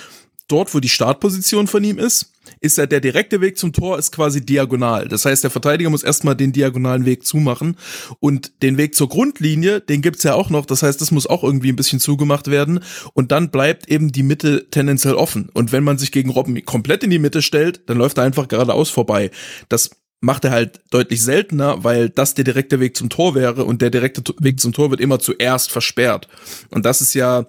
dort, 0.47 0.73
wo 0.73 0.79
die 0.79 0.89
Startposition 0.89 1.67
von 1.67 1.83
ihm 1.83 1.97
ist, 1.97 2.31
ist 2.59 2.77
ja 2.77 2.85
der 2.85 2.99
direkte 2.99 3.41
Weg 3.41 3.57
zum 3.57 3.73
Tor 3.73 3.97
ist 3.97 4.11
quasi 4.11 4.45
diagonal. 4.45 5.07
Das 5.07 5.25
heißt, 5.25 5.43
der 5.43 5.51
Verteidiger 5.51 5.89
muss 5.89 6.03
erstmal 6.03 6.35
den 6.35 6.51
diagonalen 6.51 7.05
Weg 7.05 7.25
zumachen 7.25 7.77
und 8.19 8.61
den 8.61 8.77
Weg 8.77 8.95
zur 8.95 9.09
Grundlinie, 9.09 9.81
den 9.81 10.01
gibt's 10.01 10.23
ja 10.23 10.33
auch 10.33 10.49
noch. 10.49 10.65
Das 10.65 10.83
heißt, 10.83 10.99
das 10.99 11.11
muss 11.11 11.27
auch 11.27 11.43
irgendwie 11.43 11.69
ein 11.71 11.75
bisschen 11.75 11.99
zugemacht 11.99 12.47
werden 12.47 12.81
und 13.13 13.31
dann 13.31 13.49
bleibt 13.49 13.89
eben 13.89 14.11
die 14.11 14.23
Mitte 14.23 14.69
tendenziell 14.69 15.15
offen. 15.15 15.49
Und 15.53 15.71
wenn 15.71 15.83
man 15.83 15.97
sich 15.97 16.11
gegen 16.11 16.29
Robben 16.29 16.63
komplett 16.65 17.03
in 17.03 17.09
die 17.09 17.19
Mitte 17.19 17.41
stellt, 17.41 17.89
dann 17.89 17.97
läuft 17.97 18.17
er 18.17 18.23
einfach 18.23 18.47
geradeaus 18.47 18.89
vorbei. 18.89 19.31
Das 19.69 19.91
macht 20.23 20.45
er 20.45 20.51
halt 20.51 20.79
deutlich 20.89 21.21
seltener, 21.21 21.83
weil 21.83 22.09
das 22.09 22.33
der 22.33 22.45
direkte 22.45 22.79
Weg 22.79 22.95
zum 22.95 23.09
Tor 23.09 23.35
wäre 23.35 23.65
und 23.65 23.81
der 23.81 23.89
direkte 23.89 24.23
Weg 24.39 24.59
zum 24.59 24.71
Tor 24.71 24.89
wird 24.89 25.01
immer 25.01 25.19
zuerst 25.19 25.71
versperrt. 25.71 26.29
Und 26.69 26.85
das 26.85 27.01
ist 27.01 27.13
ja 27.13 27.45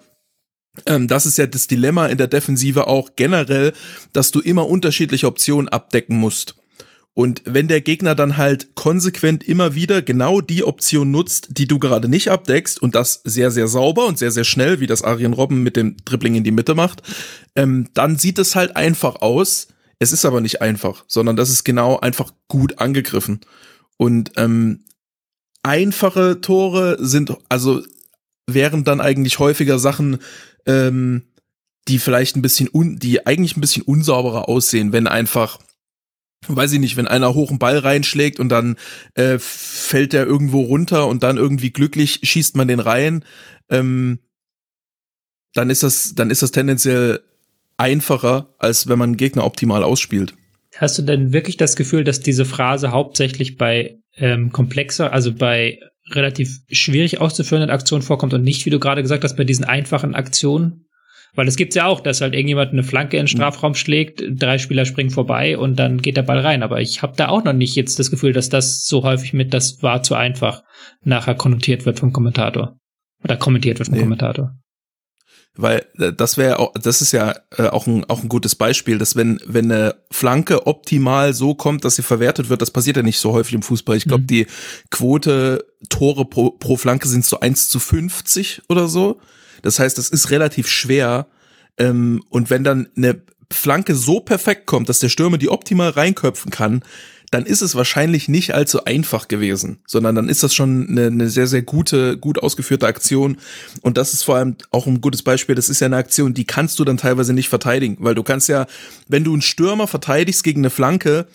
das 0.84 1.26
ist 1.26 1.38
ja 1.38 1.46
das 1.46 1.66
Dilemma 1.66 2.06
in 2.06 2.18
der 2.18 2.26
Defensive 2.26 2.86
auch 2.86 3.10
generell, 3.16 3.72
dass 4.12 4.30
du 4.30 4.40
immer 4.40 4.68
unterschiedliche 4.68 5.26
Optionen 5.26 5.68
abdecken 5.68 6.16
musst. 6.16 6.56
Und 7.16 7.42
wenn 7.44 7.68
der 7.68 7.80
Gegner 7.80 8.16
dann 8.16 8.36
halt 8.36 8.74
konsequent 8.74 9.44
immer 9.44 9.76
wieder 9.76 10.02
genau 10.02 10.40
die 10.40 10.64
Option 10.64 11.12
nutzt, 11.12 11.56
die 11.56 11.68
du 11.68 11.78
gerade 11.78 12.08
nicht 12.08 12.28
abdeckst 12.28 12.82
und 12.82 12.96
das 12.96 13.20
sehr, 13.22 13.52
sehr 13.52 13.68
sauber 13.68 14.06
und 14.06 14.18
sehr, 14.18 14.32
sehr 14.32 14.42
schnell, 14.42 14.80
wie 14.80 14.88
das 14.88 15.02
Arjen 15.02 15.32
Robben 15.32 15.62
mit 15.62 15.76
dem 15.76 15.96
Dribbling 16.04 16.34
in 16.34 16.42
die 16.42 16.50
Mitte 16.50 16.74
macht, 16.74 17.02
ähm, 17.54 17.88
dann 17.94 18.18
sieht 18.18 18.40
es 18.40 18.56
halt 18.56 18.74
einfach 18.74 19.22
aus. 19.22 19.68
Es 20.00 20.10
ist 20.10 20.24
aber 20.24 20.40
nicht 20.40 20.60
einfach, 20.60 21.04
sondern 21.06 21.36
das 21.36 21.50
ist 21.50 21.62
genau 21.62 22.00
einfach 22.00 22.32
gut 22.48 22.80
angegriffen. 22.80 23.40
Und 23.96 24.32
ähm, 24.36 24.82
einfache 25.62 26.40
Tore 26.40 26.96
sind, 26.98 27.32
also 27.48 27.80
wären 28.48 28.82
dann 28.82 29.00
eigentlich 29.00 29.38
häufiger 29.38 29.78
Sachen, 29.78 30.18
ähm, 30.66 31.22
die 31.88 31.98
vielleicht 31.98 32.36
ein 32.36 32.42
bisschen 32.42 32.68
un, 32.72 32.98
die 32.98 33.26
eigentlich 33.26 33.56
ein 33.56 33.60
bisschen 33.60 33.82
unsauberer 33.82 34.48
aussehen, 34.48 34.92
wenn 34.92 35.06
einfach 35.06 35.58
weiß 36.46 36.72
ich 36.72 36.80
nicht, 36.80 36.96
wenn 36.96 37.08
einer 37.08 37.34
hoch 37.34 37.50
einen 37.50 37.58
Ball 37.58 37.78
reinschlägt 37.78 38.38
und 38.38 38.48
dann 38.50 38.76
äh, 39.14 39.38
fällt 39.38 40.12
der 40.12 40.26
irgendwo 40.26 40.62
runter 40.62 41.06
und 41.06 41.22
dann 41.22 41.36
irgendwie 41.36 41.70
glücklich 41.70 42.20
schießt 42.22 42.56
man 42.56 42.68
den 42.68 42.80
rein, 42.80 43.24
ähm, 43.70 44.18
dann 45.54 45.70
ist 45.70 45.82
das, 45.82 46.14
dann 46.14 46.30
ist 46.30 46.42
das 46.42 46.50
tendenziell 46.50 47.20
einfacher, 47.76 48.54
als 48.58 48.88
wenn 48.88 48.98
man 48.98 49.16
Gegner 49.16 49.44
optimal 49.44 49.82
ausspielt. 49.82 50.34
Hast 50.76 50.98
du 50.98 51.02
denn 51.02 51.32
wirklich 51.32 51.56
das 51.56 51.76
Gefühl, 51.76 52.04
dass 52.04 52.20
diese 52.20 52.44
Phrase 52.44 52.90
hauptsächlich 52.90 53.56
bei 53.56 53.98
ähm, 54.16 54.50
komplexer, 54.50 55.12
also 55.12 55.32
bei 55.32 55.78
relativ 56.10 56.60
schwierig 56.70 57.20
auszuführenden 57.20 57.70
Aktionen 57.70 58.02
vorkommt 58.02 58.34
und 58.34 58.42
nicht, 58.42 58.66
wie 58.66 58.70
du 58.70 58.78
gerade 58.78 59.02
gesagt 59.02 59.24
hast, 59.24 59.36
bei 59.36 59.44
diesen 59.44 59.64
einfachen 59.64 60.14
Aktionen? 60.14 60.86
Weil 61.36 61.48
es 61.48 61.56
gibt 61.56 61.74
ja 61.74 61.86
auch, 61.86 62.00
dass 62.00 62.20
halt 62.20 62.32
irgendjemand 62.32 62.72
eine 62.72 62.84
Flanke 62.84 63.16
in 63.16 63.22
den 63.22 63.28
Strafraum 63.28 63.74
schlägt, 63.74 64.22
drei 64.28 64.58
Spieler 64.58 64.84
springen 64.84 65.10
vorbei 65.10 65.58
und 65.58 65.76
dann 65.76 66.00
geht 66.00 66.16
der 66.16 66.22
Ball 66.22 66.38
rein. 66.38 66.62
Aber 66.62 66.80
ich 66.80 67.02
habe 67.02 67.14
da 67.16 67.28
auch 67.28 67.42
noch 67.42 67.52
nicht 67.52 67.74
jetzt 67.74 67.98
das 67.98 68.10
Gefühl, 68.10 68.32
dass 68.32 68.50
das 68.50 68.86
so 68.86 69.02
häufig 69.02 69.32
mit 69.32 69.52
das 69.52 69.82
war 69.82 70.04
zu 70.04 70.14
einfach 70.14 70.62
nachher 71.02 71.34
konnotiert 71.34 71.86
wird 71.86 71.98
vom 71.98 72.12
Kommentator. 72.12 72.76
Oder 73.24 73.36
kommentiert 73.36 73.78
wird 73.78 73.88
vom 73.88 73.96
nee. 73.96 74.02
Kommentator 74.02 74.54
weil 75.56 75.86
äh, 75.98 76.12
das 76.12 76.36
wäre 76.36 76.58
auch, 76.58 76.72
das 76.74 77.00
ist 77.00 77.12
ja 77.12 77.34
äh, 77.56 77.68
auch 77.68 77.86
ein 77.86 78.04
auch 78.04 78.22
ein 78.22 78.28
gutes 78.28 78.54
Beispiel, 78.54 78.98
dass 78.98 79.16
wenn 79.16 79.40
wenn 79.46 79.70
eine 79.70 79.96
Flanke 80.10 80.66
optimal 80.66 81.34
so 81.34 81.54
kommt, 81.54 81.84
dass 81.84 81.96
sie 81.96 82.02
verwertet 82.02 82.48
wird, 82.48 82.62
das 82.62 82.70
passiert 82.70 82.96
ja 82.96 83.02
nicht 83.02 83.18
so 83.18 83.32
häufig 83.32 83.54
im 83.54 83.62
Fußball. 83.62 83.96
Ich 83.96 84.04
glaube, 84.04 84.22
mhm. 84.22 84.28
die 84.28 84.46
Quote 84.90 85.66
Tore 85.88 86.24
pro, 86.24 86.50
pro 86.50 86.76
Flanke 86.76 87.08
sind 87.08 87.24
so 87.24 87.40
eins 87.40 87.68
zu 87.68 87.78
50 87.78 88.62
oder 88.68 88.88
so. 88.88 89.20
Das 89.62 89.78
heißt, 89.78 89.96
das 89.96 90.08
ist 90.08 90.30
relativ 90.30 90.68
schwer. 90.68 91.26
Ähm, 91.78 92.22
und 92.28 92.50
wenn 92.50 92.64
dann 92.64 92.88
eine 92.96 93.22
Flanke 93.50 93.94
so 93.94 94.20
perfekt 94.20 94.66
kommt, 94.66 94.88
dass 94.88 94.98
der 94.98 95.08
Stürmer 95.08 95.38
die 95.38 95.48
optimal 95.48 95.90
reinköpfen 95.90 96.50
kann, 96.50 96.82
dann 97.34 97.46
ist 97.46 97.62
es 97.62 97.74
wahrscheinlich 97.74 98.28
nicht 98.28 98.54
allzu 98.54 98.84
einfach 98.84 99.26
gewesen, 99.26 99.80
sondern 99.88 100.14
dann 100.14 100.28
ist 100.28 100.44
das 100.44 100.54
schon 100.54 100.86
eine, 100.88 101.06
eine 101.08 101.28
sehr, 101.28 101.48
sehr 101.48 101.62
gute, 101.62 102.16
gut 102.16 102.38
ausgeführte 102.40 102.86
Aktion. 102.86 103.38
Und 103.82 103.98
das 103.98 104.14
ist 104.14 104.22
vor 104.22 104.36
allem 104.36 104.54
auch 104.70 104.86
ein 104.86 105.00
gutes 105.00 105.22
Beispiel. 105.22 105.56
Das 105.56 105.68
ist 105.68 105.80
ja 105.80 105.86
eine 105.86 105.96
Aktion, 105.96 106.32
die 106.32 106.44
kannst 106.44 106.78
du 106.78 106.84
dann 106.84 106.96
teilweise 106.96 107.32
nicht 107.32 107.48
verteidigen, 107.48 107.96
weil 107.98 108.14
du 108.14 108.22
kannst 108.22 108.48
ja, 108.48 108.66
wenn 109.08 109.24
du 109.24 109.32
einen 109.32 109.42
Stürmer 109.42 109.88
verteidigst 109.88 110.44
gegen 110.44 110.60
eine 110.60 110.70
Flanke, 110.70 111.26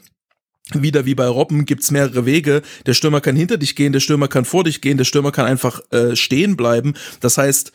wieder 0.74 1.06
wie 1.06 1.15
bei 1.15 1.27
Robben 1.27 1.65
gibt's 1.65 1.91
mehrere 1.91 2.25
Wege. 2.25 2.62
Der 2.86 2.94
Stürmer 2.94 3.20
kann 3.20 3.36
hinter 3.36 3.58
dich 3.58 3.75
gehen, 3.75 3.91
der 3.91 4.00
Stürmer 4.00 4.29
kann 4.29 4.46
vor 4.46 4.63
dich 4.63 4.79
gehen, 4.79 4.98
der 4.98 5.03
Stürmer 5.03 5.34
kann 5.34 5.48
einfach 5.48 5.82
äh, 5.91 6.15
stehen 6.15 6.56
bleiben. 6.56 6.94
Das 7.20 7.38
heißt, 7.38 7.74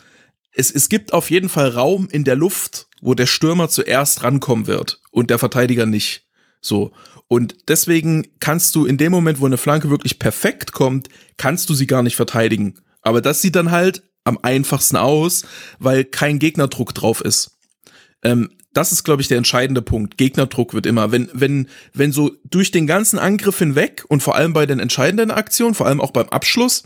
es, 0.55 0.71
es 0.71 0.89
gibt 0.89 1.13
auf 1.13 1.31
jeden 1.31 1.51
Fall 1.51 1.69
Raum 1.69 2.09
in 2.11 2.25
der 2.25 2.37
Luft, 2.37 2.87
wo 3.03 3.13
der 3.13 3.27
Stürmer 3.27 3.69
zuerst 3.69 4.23
rankommen 4.23 4.67
wird 4.67 5.03
und 5.11 5.29
der 5.29 5.39
Verteidiger 5.39 5.85
nicht. 5.85 6.25
So. 6.63 6.93
Und 7.29 7.57
deswegen 7.69 8.27
kannst 8.41 8.75
du 8.75 8.85
in 8.85 8.99
dem 8.99 9.13
Moment, 9.13 9.41
wo 9.41 9.47
eine 9.47 9.57
Flanke 9.57 9.91
wirklich 9.91 10.19
perfekt 10.19 10.73
kommt, 10.73 11.09
kannst 11.37 11.69
du 11.71 11.75
sie 11.75 11.87
gar 11.87 12.03
nicht 12.03 12.17
verteidigen. 12.17 12.75
Aber 13.03 13.21
das 13.21 13.43
sieht 13.43 13.57
dann 13.57 13.71
halt 13.71 14.03
am 14.25 14.39
einfachsten 14.43 14.97
aus, 14.97 15.45
weil 15.79 16.05
kein 16.05 16.39
Gegnerdruck 16.39 16.95
drauf 16.95 17.21
ist. 17.21 17.59
Ähm, 18.23 18.51
das 18.73 18.91
ist, 18.91 19.05
glaube 19.05 19.23
ich, 19.23 19.29
der 19.29 19.39
entscheidende 19.39 19.83
Punkt. 19.83 20.19
Gegnerdruck 20.19 20.75
wird 20.75 20.87
immer, 20.87 21.13
wenn, 21.13 21.31
wenn, 21.33 21.69
wenn 21.93 22.13
so 22.13 22.33
durch 22.45 22.71
den 22.73 22.87
ganzen 22.87 23.19
Angriff 23.19 23.59
hinweg 23.59 24.05
und 24.09 24.23
vor 24.23 24.35
allem 24.35 24.53
bei 24.53 24.67
den 24.67 24.81
entscheidenden 24.81 25.31
Aktionen, 25.31 25.75
vor 25.75 25.87
allem 25.87 26.01
auch 26.01 26.11
beim 26.11 26.29
Abschluss, 26.31 26.85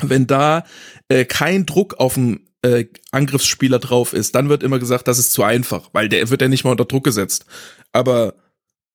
wenn 0.00 0.26
da 0.26 0.64
äh, 1.08 1.24
kein 1.24 1.64
Druck 1.64 1.94
auf 1.98 2.14
den 2.14 2.48
äh, 2.62 2.86
Angriffsspieler 3.10 3.78
drauf 3.78 4.12
ist, 4.12 4.34
dann 4.34 4.48
wird 4.48 4.62
immer 4.62 4.78
gesagt, 4.78 5.08
das 5.08 5.18
ist 5.18 5.32
zu 5.32 5.42
einfach, 5.42 5.88
weil 5.92 6.08
der 6.08 6.28
wird 6.28 6.42
ja 6.42 6.48
nicht 6.48 6.64
mal 6.64 6.72
unter 6.72 6.84
Druck 6.84 7.04
gesetzt. 7.04 7.46
Aber 7.92 8.34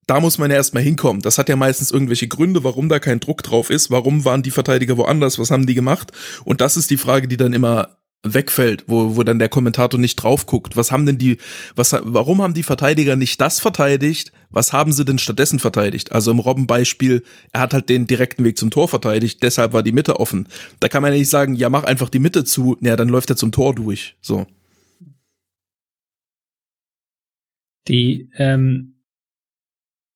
da 0.07 0.19
muss 0.19 0.37
man 0.37 0.51
ja 0.51 0.57
erstmal 0.57 0.83
hinkommen. 0.83 1.21
Das 1.21 1.37
hat 1.37 1.49
ja 1.49 1.55
meistens 1.55 1.91
irgendwelche 1.91 2.27
Gründe, 2.27 2.63
warum 2.63 2.89
da 2.89 2.99
kein 2.99 3.19
Druck 3.19 3.43
drauf 3.43 3.69
ist. 3.69 3.89
Warum 3.89 4.25
waren 4.25 4.43
die 4.43 4.51
Verteidiger 4.51 4.97
woanders? 4.97 5.39
Was 5.39 5.51
haben 5.51 5.65
die 5.65 5.75
gemacht? 5.75 6.11
Und 6.43 6.61
das 6.61 6.77
ist 6.77 6.89
die 6.89 6.97
Frage, 6.97 7.27
die 7.27 7.37
dann 7.37 7.53
immer 7.53 7.97
wegfällt, 8.23 8.85
wo, 8.87 9.17
wo 9.17 9.23
dann 9.23 9.37
der 9.37 9.49
Kommentator 9.49 9.99
nicht 9.99 10.15
drauf 10.15 10.45
guckt. 10.45 10.77
Was 10.77 10.91
haben 10.91 11.05
denn 11.05 11.17
die, 11.17 11.37
was, 11.75 11.93
warum 12.01 12.41
haben 12.41 12.53
die 12.53 12.63
Verteidiger 12.63 13.15
nicht 13.15 13.39
das 13.41 13.59
verteidigt? 13.59 14.31
Was 14.49 14.71
haben 14.71 14.93
sie 14.93 15.03
denn 15.03 15.19
stattdessen 15.19 15.59
verteidigt? 15.59 16.13
Also 16.13 16.31
im 16.31 16.39
Robben-Beispiel, 16.39 17.23
er 17.51 17.61
hat 17.61 17.73
halt 17.73 17.89
den 17.89 18.07
direkten 18.07 18.45
Weg 18.45 18.57
zum 18.57 18.71
Tor 18.71 18.87
verteidigt, 18.87 19.43
deshalb 19.43 19.73
war 19.73 19.83
die 19.83 19.91
Mitte 19.91 20.19
offen. 20.19 20.47
Da 20.79 20.87
kann 20.87 21.01
man 21.01 21.11
ja 21.11 21.19
nicht 21.19 21.29
sagen, 21.29 21.55
ja, 21.55 21.69
mach 21.69 21.83
einfach 21.83 22.09
die 22.09 22.19
Mitte 22.19 22.45
zu, 22.45 22.77
ja, 22.79 22.95
dann 22.95 23.09
läuft 23.09 23.29
er 23.29 23.35
zum 23.35 23.51
Tor 23.51 23.75
durch. 23.75 24.15
So. 24.21 24.47
Die, 27.89 28.29
ähm, 28.37 28.92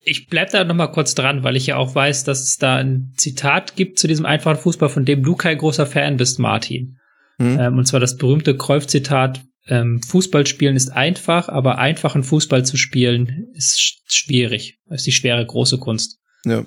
ich 0.00 0.28
bleib 0.28 0.50
da 0.50 0.64
noch 0.64 0.74
mal 0.74 0.88
kurz 0.88 1.14
dran, 1.14 1.42
weil 1.42 1.56
ich 1.56 1.66
ja 1.66 1.76
auch 1.76 1.94
weiß, 1.94 2.24
dass 2.24 2.42
es 2.42 2.56
da 2.56 2.76
ein 2.76 3.12
Zitat 3.16 3.76
gibt 3.76 3.98
zu 3.98 4.06
diesem 4.06 4.26
einfachen 4.26 4.58
Fußball, 4.58 4.88
von 4.88 5.04
dem 5.04 5.22
du 5.22 5.34
kein 5.34 5.58
großer 5.58 5.86
Fan 5.86 6.16
bist, 6.16 6.38
Martin. 6.38 6.98
Mhm. 7.38 7.58
Ähm, 7.58 7.78
und 7.78 7.86
zwar 7.86 8.00
das 8.00 8.16
berühmte 8.16 8.56
Kreuf-Zitat, 8.56 9.42
ähm, 9.68 10.00
Fußball 10.02 10.46
spielen 10.46 10.76
ist 10.76 10.90
einfach, 10.90 11.48
aber 11.48 11.78
einfachen 11.78 12.24
Fußball 12.24 12.64
zu 12.64 12.76
spielen 12.76 13.48
ist 13.54 14.00
schwierig. 14.06 14.78
Das 14.86 15.00
ist 15.00 15.06
die 15.06 15.12
schwere 15.12 15.44
große 15.44 15.78
Kunst. 15.78 16.18
Ja. 16.44 16.64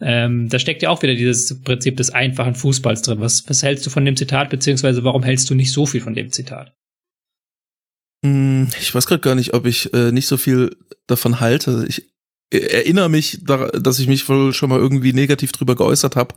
Ähm, 0.00 0.48
da 0.48 0.58
steckt 0.58 0.82
ja 0.82 0.90
auch 0.90 1.02
wieder 1.02 1.14
dieses 1.14 1.60
Prinzip 1.62 1.96
des 1.96 2.10
einfachen 2.10 2.54
Fußballs 2.54 3.02
drin. 3.02 3.20
Was, 3.20 3.48
was 3.48 3.62
hältst 3.62 3.86
du 3.86 3.90
von 3.90 4.04
dem 4.04 4.16
Zitat, 4.16 4.50
beziehungsweise 4.50 5.04
warum 5.04 5.22
hältst 5.22 5.50
du 5.50 5.54
nicht 5.54 5.72
so 5.72 5.86
viel 5.86 6.00
von 6.00 6.14
dem 6.14 6.30
Zitat? 6.30 6.72
Hm, 8.24 8.68
ich 8.80 8.94
weiß 8.94 9.06
gerade 9.06 9.20
gar 9.20 9.34
nicht, 9.34 9.54
ob 9.54 9.66
ich 9.66 9.92
äh, 9.92 10.12
nicht 10.12 10.26
so 10.26 10.36
viel 10.36 10.76
davon 11.06 11.40
halte. 11.40 11.84
Ich 11.88 12.13
erinnere 12.60 13.08
mich, 13.08 13.40
dass 13.44 13.98
ich 13.98 14.06
mich 14.06 14.28
wohl 14.28 14.52
schon 14.52 14.70
mal 14.70 14.78
irgendwie 14.78 15.12
negativ 15.12 15.52
drüber 15.52 15.74
geäußert 15.74 16.16
habe, 16.16 16.34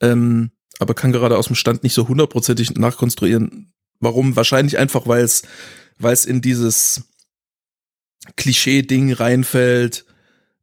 ähm, 0.00 0.50
aber 0.78 0.94
kann 0.94 1.12
gerade 1.12 1.36
aus 1.38 1.46
dem 1.46 1.56
Stand 1.56 1.82
nicht 1.82 1.94
so 1.94 2.08
hundertprozentig 2.08 2.72
nachkonstruieren. 2.72 3.72
Warum? 4.00 4.36
Wahrscheinlich 4.36 4.78
einfach, 4.78 5.06
weil 5.06 5.24
es, 5.24 6.24
in 6.24 6.40
dieses 6.40 7.04
Klischee-Ding 8.36 9.12
reinfällt, 9.12 10.04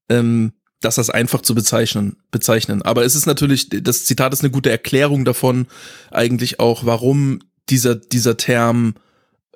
ähm, 0.10 0.54
dass 0.82 0.96
das 0.96 1.10
einfach 1.10 1.42
zu 1.42 1.56
bezeichnen, 1.56 2.18
bezeichnen. 2.32 2.82
Aber 2.82 3.04
es 3.04 3.16
ist 3.16 3.26
natürlich, 3.26 3.70
das 3.70 4.06
Zitat 4.06 4.34
ist 4.34 4.42
eine 4.42 4.52
gute 4.52 4.70
Erklärung 4.70 5.26
davon, 5.26 5.68
eigentlich 6.12 6.60
auch, 6.60 6.86
warum 6.86 7.40
dieser, 7.70 7.96
dieser 7.96 8.38
Term 8.38 8.96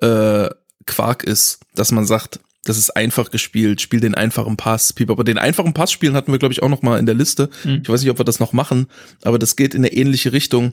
äh, 0.00 0.50
Quark 0.86 1.24
ist, 1.24 1.60
dass 1.74 1.92
man 1.92 2.06
sagt, 2.06 2.40
das 2.64 2.78
ist 2.78 2.96
einfach 2.96 3.30
gespielt, 3.30 3.80
spiel 3.80 4.00
den 4.00 4.14
einfachen 4.14 4.56
Pass. 4.56 4.94
Aber 5.06 5.24
den 5.24 5.38
einfachen 5.38 5.74
Pass 5.74 5.92
spielen 5.92 6.14
hatten 6.14 6.32
wir, 6.32 6.38
glaube 6.38 6.52
ich, 6.52 6.62
auch 6.62 6.68
noch 6.68 6.82
mal 6.82 6.98
in 6.98 7.06
der 7.06 7.14
Liste. 7.14 7.50
Mhm. 7.64 7.80
Ich 7.82 7.88
weiß 7.88 8.00
nicht, 8.00 8.10
ob 8.10 8.18
wir 8.18 8.24
das 8.24 8.40
noch 8.40 8.52
machen, 8.52 8.86
aber 9.22 9.38
das 9.38 9.56
geht 9.56 9.74
in 9.74 9.84
eine 9.84 9.92
ähnliche 9.92 10.32
Richtung, 10.32 10.72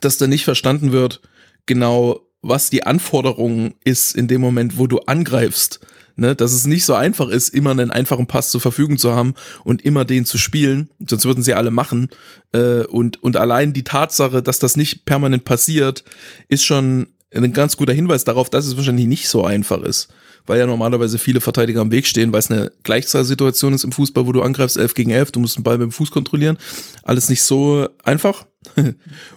dass 0.00 0.18
da 0.18 0.26
nicht 0.26 0.44
verstanden 0.44 0.92
wird, 0.92 1.20
genau 1.66 2.20
was 2.40 2.70
die 2.70 2.84
Anforderung 2.84 3.74
ist 3.84 4.16
in 4.16 4.26
dem 4.26 4.40
Moment, 4.40 4.78
wo 4.78 4.86
du 4.86 5.00
angreifst. 5.00 5.80
Ne, 6.14 6.36
dass 6.36 6.52
es 6.52 6.66
nicht 6.66 6.84
so 6.84 6.92
einfach 6.92 7.30
ist, 7.30 7.48
immer 7.48 7.70
einen 7.70 7.90
einfachen 7.90 8.26
Pass 8.26 8.50
zur 8.50 8.60
Verfügung 8.60 8.98
zu 8.98 9.14
haben 9.14 9.32
und 9.64 9.80
immer 9.80 10.04
den 10.04 10.26
zu 10.26 10.36
spielen, 10.36 10.90
sonst 11.06 11.24
würden 11.24 11.42
sie 11.42 11.54
alle 11.54 11.70
machen. 11.70 12.10
Äh, 12.52 12.84
und, 12.84 13.22
und 13.22 13.38
allein 13.38 13.72
die 13.72 13.82
Tatsache, 13.82 14.42
dass 14.42 14.58
das 14.58 14.76
nicht 14.76 15.06
permanent 15.06 15.44
passiert, 15.44 16.04
ist 16.48 16.66
schon 16.66 17.06
ein 17.34 17.54
ganz 17.54 17.78
guter 17.78 17.94
Hinweis 17.94 18.24
darauf, 18.24 18.50
dass 18.50 18.66
es 18.66 18.76
wahrscheinlich 18.76 19.06
nicht 19.06 19.28
so 19.28 19.42
einfach 19.44 19.80
ist. 19.80 20.12
Weil 20.46 20.58
ja 20.58 20.66
normalerweise 20.66 21.18
viele 21.18 21.40
Verteidiger 21.40 21.80
am 21.80 21.90
Weg 21.90 22.06
stehen, 22.06 22.32
weil 22.32 22.40
es 22.40 22.50
eine 22.50 22.72
Gleichzahlsituation 22.82 23.74
ist 23.74 23.84
im 23.84 23.92
Fußball, 23.92 24.26
wo 24.26 24.32
du 24.32 24.42
angreifst, 24.42 24.76
11 24.76 24.94
gegen 24.94 25.10
11, 25.10 25.32
du 25.32 25.40
musst 25.40 25.56
den 25.56 25.62
Ball 25.62 25.78
mit 25.78 25.84
dem 25.84 25.92
Fuß 25.92 26.10
kontrollieren. 26.10 26.58
Alles 27.02 27.28
nicht 27.28 27.42
so 27.42 27.88
einfach. 28.02 28.46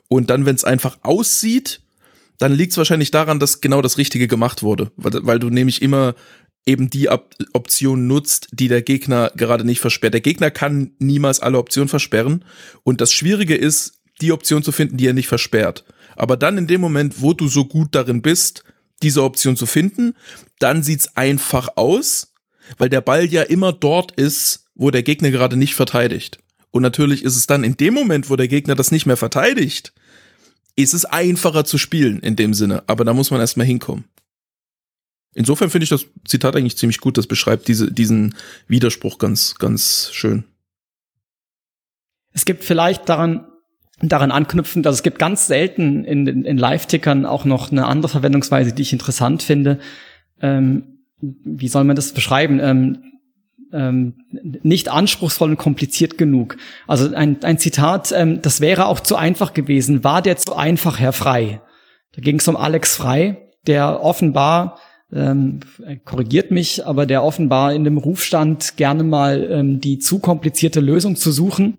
Und 0.07 0.29
dann, 0.29 0.45
wenn 0.45 0.55
es 0.55 0.63
einfach 0.63 0.97
aussieht, 1.03 1.81
dann 2.37 2.53
liegt 2.53 2.71
es 2.71 2.77
wahrscheinlich 2.77 3.11
daran, 3.11 3.39
dass 3.39 3.61
genau 3.61 3.81
das 3.81 3.97
Richtige 3.97 4.27
gemacht 4.27 4.63
wurde. 4.63 4.91
Weil, 4.97 5.25
weil 5.25 5.39
du 5.39 5.49
nämlich 5.49 5.81
immer 5.81 6.15
eben 6.65 6.89
die 6.89 7.09
Op 7.09 7.33
Option 7.53 8.07
nutzt, 8.07 8.47
die 8.51 8.67
der 8.67 8.81
Gegner 8.81 9.31
gerade 9.35 9.63
nicht 9.63 9.79
versperrt. 9.79 10.13
Der 10.13 10.21
Gegner 10.21 10.51
kann 10.51 10.91
niemals 10.99 11.39
alle 11.39 11.57
Optionen 11.57 11.87
versperren. 11.87 12.43
Und 12.83 13.01
das 13.01 13.13
Schwierige 13.13 13.55
ist, 13.55 13.99
die 14.21 14.31
Option 14.31 14.63
zu 14.63 14.71
finden, 14.71 14.97
die 14.97 15.07
er 15.07 15.13
nicht 15.13 15.27
versperrt. 15.27 15.85
Aber 16.15 16.37
dann 16.37 16.57
in 16.57 16.67
dem 16.67 16.81
Moment, 16.81 17.21
wo 17.21 17.33
du 17.33 17.47
so 17.47 17.65
gut 17.65 17.89
darin 17.91 18.21
bist, 18.21 18.63
diese 19.01 19.23
Option 19.23 19.57
zu 19.57 19.65
finden, 19.65 20.15
dann 20.59 20.83
sieht's 20.83 21.15
einfach 21.15 21.69
aus, 21.75 22.33
weil 22.77 22.89
der 22.89 23.01
Ball 23.01 23.25
ja 23.25 23.43
immer 23.43 23.73
dort 23.73 24.11
ist, 24.13 24.65
wo 24.75 24.91
der 24.91 25.03
Gegner 25.03 25.31
gerade 25.31 25.57
nicht 25.57 25.75
verteidigt. 25.75 26.39
Und 26.71 26.81
natürlich 26.81 27.23
ist 27.23 27.35
es 27.35 27.47
dann 27.47 27.63
in 27.63 27.77
dem 27.77 27.93
Moment, 27.93 28.29
wo 28.29 28.35
der 28.35 28.47
Gegner 28.47 28.75
das 28.75 28.91
nicht 28.91 29.05
mehr 29.05 29.17
verteidigt, 29.17 29.93
ist 30.75 30.93
es 30.93 31.05
einfacher 31.05 31.63
zu 31.63 31.77
spielen 31.77 32.19
in 32.19 32.35
dem 32.35 32.53
Sinne. 32.53 32.83
Aber 32.87 33.05
da 33.05 33.13
muss 33.13 33.31
man 33.31 33.39
erstmal 33.39 33.65
hinkommen. 33.65 34.05
Insofern 35.33 35.69
finde 35.69 35.83
ich 35.83 35.89
das 35.89 36.05
Zitat 36.25 36.55
eigentlich 36.55 36.77
ziemlich 36.77 36.99
gut. 36.99 37.17
Das 37.17 37.27
beschreibt 37.27 37.67
diese, 37.67 37.91
diesen 37.91 38.35
Widerspruch 38.67 39.17
ganz, 39.17 39.55
ganz 39.55 40.09
schön. 40.13 40.45
Es 42.33 42.45
gibt 42.45 42.63
vielleicht 42.63 43.07
daran, 43.09 43.45
daran 44.01 44.31
anknüpfen, 44.31 44.83
dass 44.83 44.95
es 44.95 45.03
gibt 45.03 45.19
ganz 45.19 45.47
selten 45.47 46.03
in, 46.05 46.27
in, 46.27 46.57
Live-Tickern 46.57 47.25
auch 47.25 47.45
noch 47.45 47.71
eine 47.71 47.85
andere 47.85 48.09
Verwendungsweise, 48.09 48.73
die 48.73 48.81
ich 48.81 48.93
interessant 48.93 49.43
finde. 49.43 49.79
Ähm, 50.41 50.99
wie 51.19 51.67
soll 51.67 51.83
man 51.83 51.95
das 51.95 52.13
beschreiben? 52.13 52.59
Ähm, 52.59 53.05
ähm, 53.73 54.13
nicht 54.63 54.89
anspruchsvoll 54.89 55.51
und 55.51 55.57
kompliziert 55.57 56.17
genug. 56.17 56.57
Also 56.87 57.13
ein, 57.13 57.43
ein 57.43 57.57
Zitat, 57.57 58.13
ähm, 58.15 58.41
das 58.41 58.61
wäre 58.61 58.85
auch 58.85 58.99
zu 58.99 59.15
einfach 59.15 59.53
gewesen. 59.53 60.03
War 60.03 60.21
der 60.21 60.37
zu 60.37 60.55
einfach, 60.55 60.99
Herr 60.99 61.13
Frei? 61.13 61.61
Da 62.13 62.21
ging 62.21 62.39
es 62.39 62.47
um 62.47 62.55
Alex 62.55 62.95
Frei, 62.95 63.49
der 63.67 64.01
offenbar 64.01 64.79
ähm, 65.13 65.59
korrigiert 66.03 66.51
mich, 66.51 66.85
aber 66.85 67.05
der 67.05 67.23
offenbar 67.23 67.73
in 67.73 67.83
dem 67.83 67.97
Ruf 67.97 68.23
stand, 68.23 68.77
gerne 68.77 69.03
mal 69.03 69.47
ähm, 69.51 69.79
die 69.79 69.99
zu 69.99 70.19
komplizierte 70.19 70.79
Lösung 70.79 71.15
zu 71.15 71.31
suchen. 71.31 71.77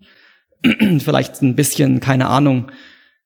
Vielleicht 0.99 1.41
ein 1.41 1.55
bisschen, 1.55 1.99
keine 1.99 2.27
Ahnung, 2.27 2.71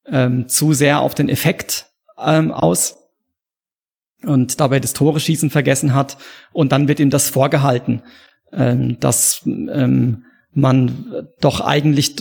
ähm, 0.05 0.47
zu 0.47 0.73
sehr 0.73 1.01
auf 1.01 1.15
den 1.15 1.29
Effekt 1.29 1.87
ähm, 2.17 2.51
aus 2.51 3.00
und 4.25 4.59
dabei 4.59 4.79
das 4.79 4.93
Tore 4.93 5.19
schießen 5.19 5.49
vergessen 5.49 5.93
hat. 5.93 6.17
Und 6.51 6.71
dann 6.71 6.87
wird 6.87 6.99
ihm 6.99 7.09
das 7.09 7.29
vorgehalten, 7.29 8.01
ähm, 8.51 8.99
dass 8.99 9.41
ähm, 9.45 10.25
man 10.53 11.25
doch 11.39 11.61
eigentlich, 11.61 12.15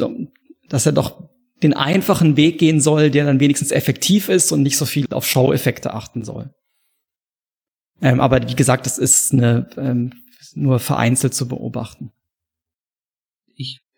dass 0.69 0.87
er 0.87 0.93
doch 0.93 1.29
den 1.63 1.75
einfachen 1.75 2.37
Weg 2.37 2.59
gehen 2.59 2.81
soll, 2.81 3.11
der 3.11 3.25
dann 3.25 3.41
wenigstens 3.41 3.71
effektiv 3.71 4.29
ist 4.29 4.53
und 4.53 4.63
nicht 4.63 4.77
so 4.77 4.87
viel 4.87 5.07
auf 5.11 5.27
Show-Effekte 5.27 5.93
achten 5.93 6.25
soll. 6.25 6.55
Ähm, 8.01 8.21
aber 8.21 8.49
wie 8.49 8.55
gesagt, 8.55 8.87
das 8.87 8.99
ist 8.99 9.33
eine, 9.33 9.69
ähm, 9.77 10.13
nur 10.55 10.79
vereinzelt 10.79 11.35
zu 11.35 11.49
beobachten. 11.49 12.13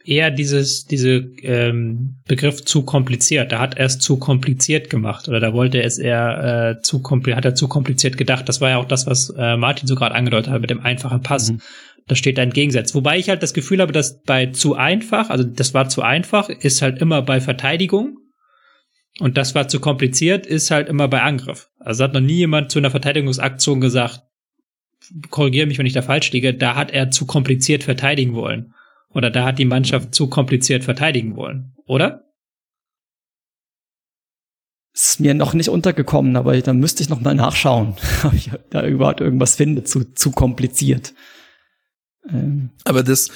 Eher 0.05 0.31
dieses 0.31 0.85
diese 0.87 1.17
ähm, 1.43 2.17
Begriff 2.27 2.65
zu 2.65 2.83
kompliziert. 2.85 3.53
Da 3.53 3.61
hat 3.61 3.77
er 3.77 3.87
es 3.87 3.99
zu 3.99 4.19
kompliziert 4.19 4.91
gemacht 4.91 5.29
oder 5.29 5.41
da 5.41 5.53
wollte 5.53 5.79
er 5.79 5.85
es 5.85 5.99
eher 5.99 6.77
äh, 6.79 6.83
zu 6.83 7.01
kompli 7.03 7.35
hat 7.35 7.45
er 7.45 7.55
zu 7.55 7.69
kompliziert 7.69 8.17
gedacht. 8.17 8.49
Das 8.49 8.61
war 8.61 8.71
ja 8.71 8.77
auch 8.79 8.87
das, 8.87 9.07
was 9.07 9.31
äh, 9.37 9.57
Martin 9.57 9.87
so 9.87 9.95
gerade 9.95 10.15
angedeutet 10.15 10.53
hat 10.53 10.61
mit 10.61 10.71
dem 10.71 10.81
einfachen 10.81 11.23
Pass. 11.23 11.53
Mhm. 11.53 11.61
Da 12.09 12.17
steht 12.17 12.39
ein 12.39 12.51
Gegensatz. 12.51 12.95
Wobei 12.95 13.19
ich 13.19 13.29
halt 13.29 13.43
das 13.43 13.55
Gefühl 13.55 13.81
habe, 13.81 13.93
dass 13.93 14.23
bei 14.23 14.47
zu 14.47 14.75
einfach, 14.75 15.31
also 15.31 15.45
das 15.45 15.73
war 15.73 15.89
zu 15.89 16.03
einfach, 16.03 16.49
ist 16.49 16.83
halt 16.83 16.99
immer 16.99 17.23
bei 17.23 17.41
Verteidigung 17.41 18.19
und 19.21 19.37
das 19.37 19.55
war 19.55 19.69
zu 19.69 19.79
kompliziert, 19.79 20.47
ist 20.47 20.71
halt 20.71 20.89
immer 20.89 21.09
bei 21.09 21.23
Angriff. 21.23 21.69
Also 21.79 22.03
hat 22.05 22.15
noch 22.15 22.21
nie 22.21 22.39
jemand 22.39 22.73
zu 22.73 22.79
einer 22.79 22.91
Verteidigungsaktion 22.91 23.81
gesagt, 23.81 24.23
korrigiere 25.31 25.67
mich, 25.67 25.79
wenn 25.79 25.87
ich 25.87 25.93
da 25.93 26.03
falsch 26.03 26.33
liege, 26.33 26.55
da 26.55 26.75
hat 26.75 26.91
er 26.91 27.11
zu 27.11 27.27
kompliziert 27.27 27.85
verteidigen 27.85 28.35
wollen. 28.35 28.75
Oder 29.15 29.31
da 29.31 29.45
hat 29.45 29.59
die 29.59 29.65
Mannschaft 29.65 30.15
zu 30.15 30.29
kompliziert 30.29 30.85
verteidigen 30.85 31.37
wollen. 31.37 31.75
Oder? 31.87 32.33
Ist 34.95 35.21
mir 35.21 35.35
noch 35.35 35.55
nicht 35.55 35.71
untergekommen, 35.71 36.37
aber 36.37 36.61
dann 36.61 36.79
müsste 36.79 37.03
ich 37.03 37.09
noch 37.09 37.21
mal 37.21 37.35
nachschauen, 37.35 37.97
ob 38.25 38.33
ich 38.33 38.51
da 38.71 38.87
überhaupt 38.87 39.21
irgendwas 39.21 39.55
finde, 39.55 39.85
zu, 39.85 40.13
zu 40.15 40.31
kompliziert. 40.31 41.15
Ähm. 42.29 42.71
Aber 42.85 43.03
das 43.03 43.31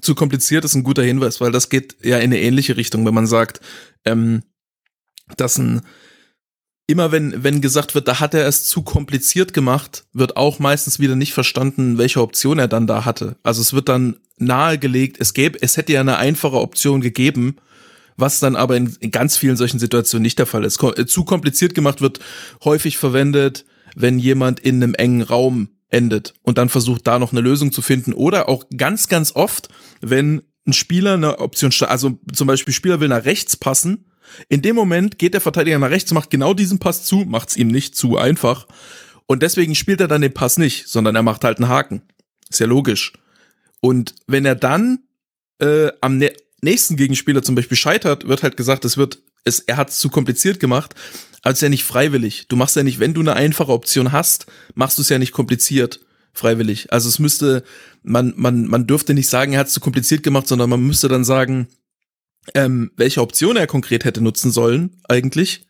zu 0.00 0.14
kompliziert 0.14 0.64
ist 0.64 0.74
ein 0.74 0.84
guter 0.84 1.02
Hinweis, 1.02 1.40
weil 1.40 1.52
das 1.52 1.68
geht 1.68 1.96
ja 2.02 2.18
in 2.18 2.24
eine 2.24 2.40
ähnliche 2.40 2.76
Richtung, 2.76 3.04
wenn 3.06 3.14
man 3.14 3.26
sagt, 3.26 3.60
ähm, 4.04 4.42
dass 5.36 5.58
ein 5.58 5.82
immer 6.90 7.12
wenn, 7.12 7.44
wenn 7.44 7.60
gesagt 7.60 7.94
wird, 7.94 8.08
da 8.08 8.20
hat 8.20 8.34
er 8.34 8.46
es 8.46 8.64
zu 8.64 8.82
kompliziert 8.82 9.52
gemacht, 9.52 10.04
wird 10.12 10.36
auch 10.36 10.58
meistens 10.58 10.98
wieder 10.98 11.16
nicht 11.16 11.32
verstanden, 11.32 11.98
welche 11.98 12.20
Option 12.20 12.58
er 12.58 12.68
dann 12.68 12.86
da 12.86 13.04
hatte. 13.04 13.36
Also 13.42 13.60
es 13.60 13.72
wird 13.72 13.88
dann 13.88 14.16
nahegelegt, 14.38 15.16
es 15.20 15.34
gäbe, 15.34 15.58
es 15.60 15.76
hätte 15.76 15.92
ja 15.92 16.00
eine 16.00 16.16
einfache 16.16 16.60
Option 16.60 17.00
gegeben, 17.00 17.56
was 18.16 18.40
dann 18.40 18.56
aber 18.56 18.76
in, 18.76 18.94
in 19.00 19.10
ganz 19.10 19.36
vielen 19.36 19.56
solchen 19.56 19.78
Situationen 19.78 20.22
nicht 20.22 20.38
der 20.38 20.46
Fall 20.46 20.64
ist. 20.64 20.78
Ko 20.78 20.92
zu 20.92 21.24
kompliziert 21.24 21.74
gemacht 21.74 22.00
wird 22.00 22.20
häufig 22.64 22.98
verwendet, 22.98 23.64
wenn 23.94 24.18
jemand 24.18 24.60
in 24.60 24.82
einem 24.82 24.94
engen 24.94 25.22
Raum 25.22 25.70
endet 25.88 26.34
und 26.42 26.58
dann 26.58 26.68
versucht, 26.68 27.06
da 27.06 27.18
noch 27.18 27.32
eine 27.32 27.40
Lösung 27.40 27.72
zu 27.72 27.82
finden. 27.82 28.12
Oder 28.12 28.48
auch 28.48 28.64
ganz, 28.76 29.08
ganz 29.08 29.34
oft, 29.34 29.68
wenn 30.00 30.42
ein 30.66 30.72
Spieler 30.72 31.14
eine 31.14 31.38
Option, 31.38 31.72
also 31.88 32.18
zum 32.32 32.46
Beispiel 32.46 32.74
Spieler 32.74 33.00
will 33.00 33.08
nach 33.08 33.24
rechts 33.24 33.56
passen 33.56 34.04
in 34.48 34.62
dem 34.62 34.76
Moment 34.76 35.18
geht 35.18 35.34
der 35.34 35.40
Verteidiger 35.40 35.78
nach 35.78 35.90
rechts, 35.90 36.12
macht 36.12 36.30
genau 36.30 36.54
diesen 36.54 36.78
Pass 36.78 37.04
zu, 37.04 37.24
macht's 37.26 37.56
ihm 37.56 37.68
nicht 37.68 37.96
zu 37.96 38.16
einfach. 38.16 38.66
Und 39.26 39.42
deswegen 39.42 39.74
spielt 39.74 40.00
er 40.00 40.08
dann 40.08 40.22
den 40.22 40.34
Pass 40.34 40.58
nicht, 40.58 40.88
sondern 40.88 41.14
er 41.16 41.22
macht 41.22 41.44
halt 41.44 41.58
einen 41.58 41.68
Haken. 41.68 42.02
Ist 42.48 42.60
ja 42.60 42.66
logisch. 42.66 43.12
Und 43.80 44.14
wenn 44.26 44.44
er 44.44 44.54
dann 44.54 45.00
äh, 45.60 45.90
am 46.00 46.18
ne 46.18 46.32
nächsten 46.62 46.96
Gegenspieler 46.96 47.42
zum 47.42 47.54
Beispiel 47.54 47.76
scheitert, 47.76 48.28
wird 48.28 48.42
halt 48.42 48.56
gesagt, 48.56 48.84
es 48.84 48.96
wird, 48.98 49.22
es, 49.44 49.60
er 49.60 49.78
hat 49.78 49.88
es 49.88 49.98
zu 49.98 50.10
kompliziert 50.10 50.60
gemacht, 50.60 50.94
aber 51.42 51.52
es 51.52 51.58
ist 51.58 51.62
ja 51.62 51.68
nicht 51.70 51.84
freiwillig. 51.84 52.48
Du 52.48 52.56
machst 52.56 52.76
ja 52.76 52.82
nicht, 52.82 53.00
wenn 53.00 53.14
du 53.14 53.20
eine 53.20 53.34
einfache 53.34 53.72
Option 53.72 54.12
hast, 54.12 54.46
machst 54.74 54.98
du 54.98 55.02
es 55.02 55.08
ja 55.08 55.18
nicht 55.18 55.32
kompliziert 55.32 56.00
freiwillig. 56.32 56.92
Also 56.92 57.08
es 57.08 57.18
müsste, 57.18 57.64
man, 58.02 58.34
man, 58.36 58.66
man 58.66 58.86
dürfte 58.86 59.14
nicht 59.14 59.28
sagen, 59.28 59.52
er 59.52 59.60
hat 59.60 59.68
es 59.68 59.72
zu 59.72 59.80
kompliziert 59.80 60.22
gemacht, 60.22 60.46
sondern 60.48 60.70
man 60.70 60.80
müsste 60.80 61.08
dann 61.08 61.24
sagen, 61.24 61.68
ähm, 62.54 62.90
welche 62.96 63.20
Option 63.20 63.56
er 63.56 63.66
konkret 63.66 64.04
hätte 64.04 64.22
nutzen 64.22 64.50
sollen, 64.50 64.96
eigentlich. 65.08 65.66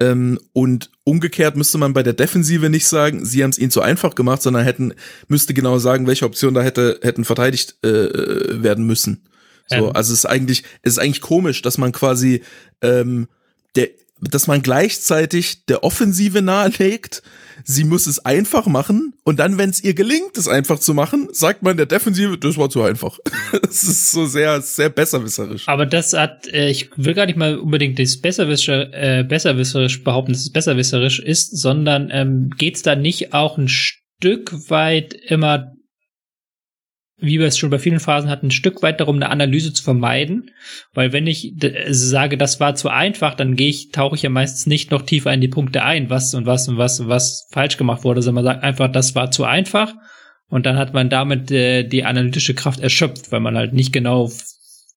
Ähm, 0.00 0.38
und 0.52 0.90
umgekehrt 1.04 1.56
müsste 1.56 1.78
man 1.78 1.92
bei 1.92 2.02
der 2.02 2.12
Defensive 2.12 2.70
nicht 2.70 2.86
sagen, 2.86 3.24
sie 3.24 3.42
haben 3.42 3.50
es 3.50 3.58
ihnen 3.58 3.70
zu 3.70 3.82
einfach 3.82 4.14
gemacht, 4.14 4.42
sondern 4.42 4.64
hätten, 4.64 4.94
müsste 5.28 5.54
genau 5.54 5.78
sagen, 5.78 6.06
welche 6.06 6.24
Option 6.24 6.54
da 6.54 6.62
hätte, 6.62 6.98
hätten 7.02 7.24
verteidigt 7.24 7.76
äh, 7.84 8.62
werden 8.62 8.86
müssen. 8.86 9.28
So, 9.68 9.76
ähm. 9.76 9.90
also 9.94 10.12
es 10.12 10.20
ist 10.20 10.26
eigentlich, 10.26 10.64
es 10.82 10.94
ist 10.94 10.98
eigentlich 10.98 11.20
komisch, 11.20 11.62
dass 11.62 11.78
man 11.78 11.92
quasi 11.92 12.42
ähm, 12.80 13.28
der, 13.76 13.90
dass 14.30 14.46
man 14.46 14.62
gleichzeitig 14.62 15.64
der 15.66 15.82
Offensive 15.82 16.42
nahelegt, 16.42 17.22
sie 17.64 17.84
muss 17.84 18.06
es 18.06 18.24
einfach 18.24 18.66
machen 18.66 19.14
und 19.24 19.38
dann, 19.38 19.58
wenn 19.58 19.70
es 19.70 19.82
ihr 19.82 19.94
gelingt, 19.94 20.36
es 20.38 20.48
einfach 20.48 20.78
zu 20.78 20.94
machen, 20.94 21.28
sagt 21.32 21.62
man 21.62 21.76
der 21.76 21.86
Defensive, 21.86 22.38
das 22.38 22.56
war 22.56 22.70
zu 22.70 22.82
einfach. 22.82 23.18
das 23.62 23.82
ist 23.82 24.12
so 24.12 24.26
sehr, 24.26 24.60
sehr 24.62 24.90
besserwisserisch. 24.90 25.68
Aber 25.68 25.86
das 25.86 26.12
hat, 26.12 26.46
äh, 26.48 26.70
ich 26.70 26.90
will 26.96 27.14
gar 27.14 27.26
nicht 27.26 27.36
mal 27.36 27.58
unbedingt 27.58 27.98
das 27.98 28.16
besserwisserisch, 28.16 28.92
äh, 28.92 29.24
besserwisserisch 29.24 30.04
behaupten, 30.04 30.32
dass 30.32 30.42
es 30.42 30.52
besserwisserisch 30.52 31.18
ist, 31.18 31.56
sondern 31.56 32.08
ähm, 32.12 32.50
geht 32.56 32.76
es 32.76 32.82
da 32.82 32.94
nicht 32.94 33.34
auch 33.34 33.58
ein 33.58 33.68
Stück 33.68 34.70
weit 34.70 35.14
immer 35.14 35.72
wie 37.22 37.38
wir 37.38 37.46
es 37.46 37.56
schon 37.56 37.70
bei 37.70 37.78
vielen 37.78 38.00
Phasen 38.00 38.28
hatten, 38.28 38.48
ein 38.48 38.50
Stück 38.50 38.82
weit 38.82 39.00
darum, 39.00 39.16
eine 39.16 39.30
Analyse 39.30 39.72
zu 39.72 39.82
vermeiden. 39.82 40.50
Weil 40.92 41.12
wenn 41.12 41.26
ich 41.26 41.54
sage, 41.88 42.36
das 42.36 42.60
war 42.60 42.74
zu 42.74 42.88
einfach, 42.88 43.34
dann 43.34 43.56
gehe 43.56 43.68
ich, 43.68 43.90
tauche 43.90 44.16
ich 44.16 44.22
ja 44.22 44.30
meistens 44.30 44.66
nicht 44.66 44.90
noch 44.90 45.02
tiefer 45.02 45.32
in 45.32 45.40
die 45.40 45.48
Punkte 45.48 45.82
ein, 45.82 46.10
was 46.10 46.34
und 46.34 46.44
was 46.46 46.68
und 46.68 46.76
was 46.76 47.00
und 47.00 47.08
was 47.08 47.48
falsch 47.52 47.76
gemacht 47.76 48.04
wurde, 48.04 48.22
sondern 48.22 48.44
man 48.44 48.54
sagt 48.54 48.64
einfach, 48.64 48.90
das 48.90 49.14
war 49.14 49.30
zu 49.30 49.44
einfach. 49.44 49.94
Und 50.48 50.66
dann 50.66 50.76
hat 50.76 50.92
man 50.92 51.08
damit 51.08 51.50
äh, 51.50 51.84
die 51.84 52.04
analytische 52.04 52.54
Kraft 52.54 52.80
erschöpft, 52.80 53.32
weil 53.32 53.40
man 53.40 53.56
halt 53.56 53.72
nicht 53.72 53.92
genau 53.92 54.30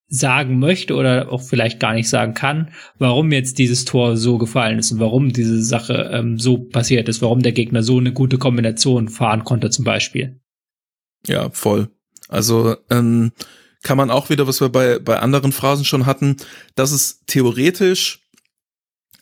sagen 0.08 0.60
möchte 0.60 0.96
oder 0.96 1.32
auch 1.32 1.42
vielleicht 1.42 1.80
gar 1.80 1.94
nicht 1.94 2.10
sagen 2.10 2.34
kann, 2.34 2.72
warum 3.00 3.32
jetzt 3.32 3.58
dieses 3.58 3.86
Tor 3.86 4.18
so 4.18 4.38
gefallen 4.38 4.80
ist 4.80 4.92
und 4.92 5.00
warum 5.00 5.34
diese 5.34 5.62
Sache 5.64 6.12
ähm, 6.14 6.38
so 6.38 6.58
passiert 6.58 7.10
ist, 7.10 7.22
warum 7.22 7.42
der 7.42 7.54
Gegner 7.54 7.84
so 7.84 7.98
eine 7.98 8.14
gute 8.14 8.38
Kombination 8.38 9.10
fahren 9.10 9.44
konnte 9.44 9.70
zum 9.70 9.86
Beispiel. 9.86 10.40
Ja, 11.26 11.50
voll. 11.50 11.90
Also 12.28 12.76
ähm, 12.90 13.32
kann 13.84 13.98
man 13.98 14.10
auch 14.10 14.30
wieder, 14.30 14.48
was 14.48 14.62
wir 14.62 14.70
bei, 14.70 15.00
bei 15.00 15.20
anderen 15.20 15.52
Phrasen 15.52 15.86
schon 15.86 16.06
hatten, 16.06 16.38
dass 16.76 16.92
es 16.92 17.22
theoretisch 17.28 18.22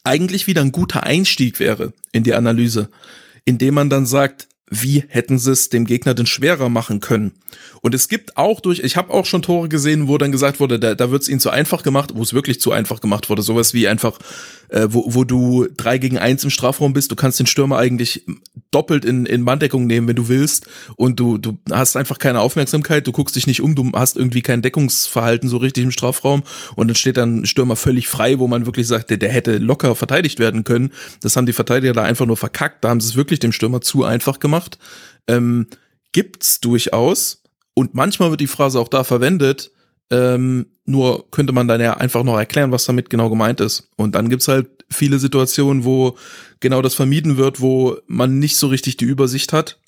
eigentlich 0.04 0.48
wieder 0.48 0.62
ein 0.62 0.72
guter 0.72 1.04
Einstieg 1.04 1.60
wäre 1.60 1.94
in 2.12 2.24
die 2.24 2.34
Analyse, 2.34 2.89
indem 3.46 3.74
man 3.76 3.89
dann 3.89 4.06
sagt, 4.06 4.48
wie 4.69 5.04
hätten 5.08 5.38
sie 5.38 5.52
es 5.52 5.69
dem 5.69 5.86
Gegner 5.86 6.13
denn 6.13 6.26
schwerer 6.26 6.69
machen 6.69 6.99
können? 6.99 7.34
Und 7.82 7.93
es 7.93 8.08
gibt 8.08 8.38
auch 8.38 8.62
durch, 8.62 8.80
ich 8.80 8.95
habe 8.95 9.13
auch 9.13 9.26
schon 9.26 9.41
Tore 9.41 9.69
gesehen, 9.69 10.08
wo 10.08 10.17
dann 10.17 10.32
gesagt 10.32 10.60
wurde, 10.60 10.80
da, 10.80 10.95
da 10.95 11.12
wird 11.12 11.21
es 11.21 11.30
ihnen 11.30 11.39
zu 11.39 11.49
einfach 11.49 11.84
gemacht, 11.84 12.12
wo 12.15 12.21
es 12.21 12.34
wirklich 12.34 12.62
zu 12.62 12.71
einfach 12.71 13.02
gemacht 13.02 13.30
wurde. 13.30 13.41
Sowas 13.41 13.73
wie 13.73 13.88
einfach, 13.88 14.19
äh, 14.69 14.88
wo, 14.89 15.04
wo 15.08 15.23
du 15.23 15.67
drei 15.76 15.97
gegen 15.97 16.17
eins 16.17 16.43
im 16.43 16.49
Strafraum 16.49 16.93
bist, 16.93 17.12
du 17.12 17.15
kannst 17.15 17.39
den 17.39 17.45
Stürmer 17.45 17.78
eigentlich 17.78 18.26
doppelt 18.71 19.06
in, 19.06 19.26
in 19.26 19.41
Manndeckung 19.41 19.86
nehmen, 19.86 20.08
wenn 20.08 20.15
du 20.15 20.30
willst. 20.30 20.67
Und 20.95 21.19
du, 21.19 21.38
du 21.38 21.58
hast 21.69 21.97
einfach 21.97 22.19
keine 22.19 22.39
Aufmerksamkeit, 22.39 23.06
du 23.06 23.12
guckst 23.12 23.36
dich 23.36 23.47
nicht 23.47 23.62
um, 23.62 23.76
du 23.76 23.91
hast 23.93 24.15
irgendwie 24.15 24.41
kein 24.41 24.62
Deckungsverhalten 24.62 25.49
so 25.49 25.58
richtig 25.58 25.84
im 25.84 25.91
Strafraum. 25.91 26.43
Und 26.76 26.88
dann 26.88 26.95
steht 26.95 27.17
dann 27.17 27.41
ein 27.41 27.45
Stürmer 27.45 27.76
völlig 27.76 28.08
frei, 28.08 28.39
wo 28.39 28.47
man 28.47 28.65
wirklich 28.65 28.88
sagt, 28.88 29.10
der, 29.10 29.17
der 29.17 29.30
hätte 29.30 29.58
locker 29.58 29.95
verteidigt 29.95 30.39
werden 30.39 30.63
können. 30.63 30.91
Das 31.21 31.36
haben 31.36 31.45
die 31.45 31.54
Verteidiger 31.54 31.93
da 31.93 32.04
einfach 32.04 32.26
nur 32.26 32.38
verkackt. 32.38 32.84
Da 32.84 32.89
haben 32.89 33.02
sie 33.02 33.10
es 33.10 33.15
wirklich 33.15 33.39
dem 33.39 33.52
Stürmer 33.52 33.82
zu 33.82 34.04
einfach 34.06 34.39
gemacht. 34.39 34.53
Ähm, 35.28 35.68
gibt's 36.12 36.60
durchaus 36.60 37.42
und 37.74 37.96
manchmal 37.96 38.30
wird 38.30 38.42
die 38.42 38.48
Phrase 38.48 38.80
auch 38.80 38.88
da 38.88 39.04
verwendet, 39.04 39.72
ähm, 40.12 40.68
nur 40.86 41.30
könnte 41.32 41.54
man 41.54 41.68
dann 41.68 41.82
ja 41.82 41.96
einfach 41.98 42.24
noch 42.24 42.38
erklären, 42.38 42.72
was 42.72 42.86
damit 42.86 43.10
genau 43.10 43.30
gemeint 43.30 43.62
ist. 43.62 43.89
Und 43.96 44.16
dann 44.16 44.30
gibt's 44.30 44.48
halt 44.48 44.86
viele 44.92 45.18
Situationen, 45.18 45.86
wo 45.86 46.18
genau 46.60 46.82
das 46.82 46.94
vermieden 46.94 47.38
wird, 47.38 47.62
wo 47.62 47.98
man 48.08 48.39
nicht 48.39 48.58
so 48.58 48.68
richtig 48.68 48.98
die 48.98 49.06
Übersicht 49.06 49.54
hat 49.54 49.80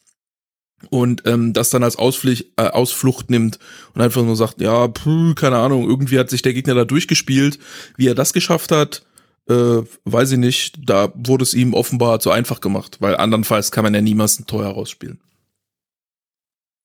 und 0.90 1.24
ähm, 1.26 1.54
das 1.54 1.70
dann 1.70 1.84
als 1.84 1.98
Ausflucht, 1.98 2.46
äh, 2.58 2.68
Ausflucht 2.68 3.30
nimmt 3.30 3.60
und 3.94 4.02
einfach 4.02 4.24
nur 4.24 4.36
sagt, 4.36 4.62
ja, 4.62 4.88
puh, 4.88 5.34
keine 5.36 5.58
Ahnung, 5.58 5.88
irgendwie 5.88 6.20
hat 6.20 6.30
sich 6.30 6.42
der 6.42 6.54
Gegner 6.54 6.76
da 6.76 6.86
durchgespielt. 6.86 7.60
Wie 7.98 8.08
er 8.08 8.16
das 8.16 8.34
geschafft 8.34 8.72
hat, 8.72 9.06
äh, 9.50 9.82
weiß 10.06 10.34
ich 10.34 10.38
nicht. 10.38 10.90
Da 10.90 11.12
wurde 11.16 11.44
es 11.44 11.54
ihm 11.54 11.74
offenbar 11.74 12.20
zu 12.20 12.32
einfach 12.32 12.62
gemacht, 12.62 12.98
weil 13.00 13.16
andernfalls 13.16 13.72
kann 13.72 13.84
man 13.84 13.94
ja 13.94 14.02
niemals 14.02 14.40
ein 14.40 14.48
Tor 14.48 14.64
herausspielen. 14.64 15.20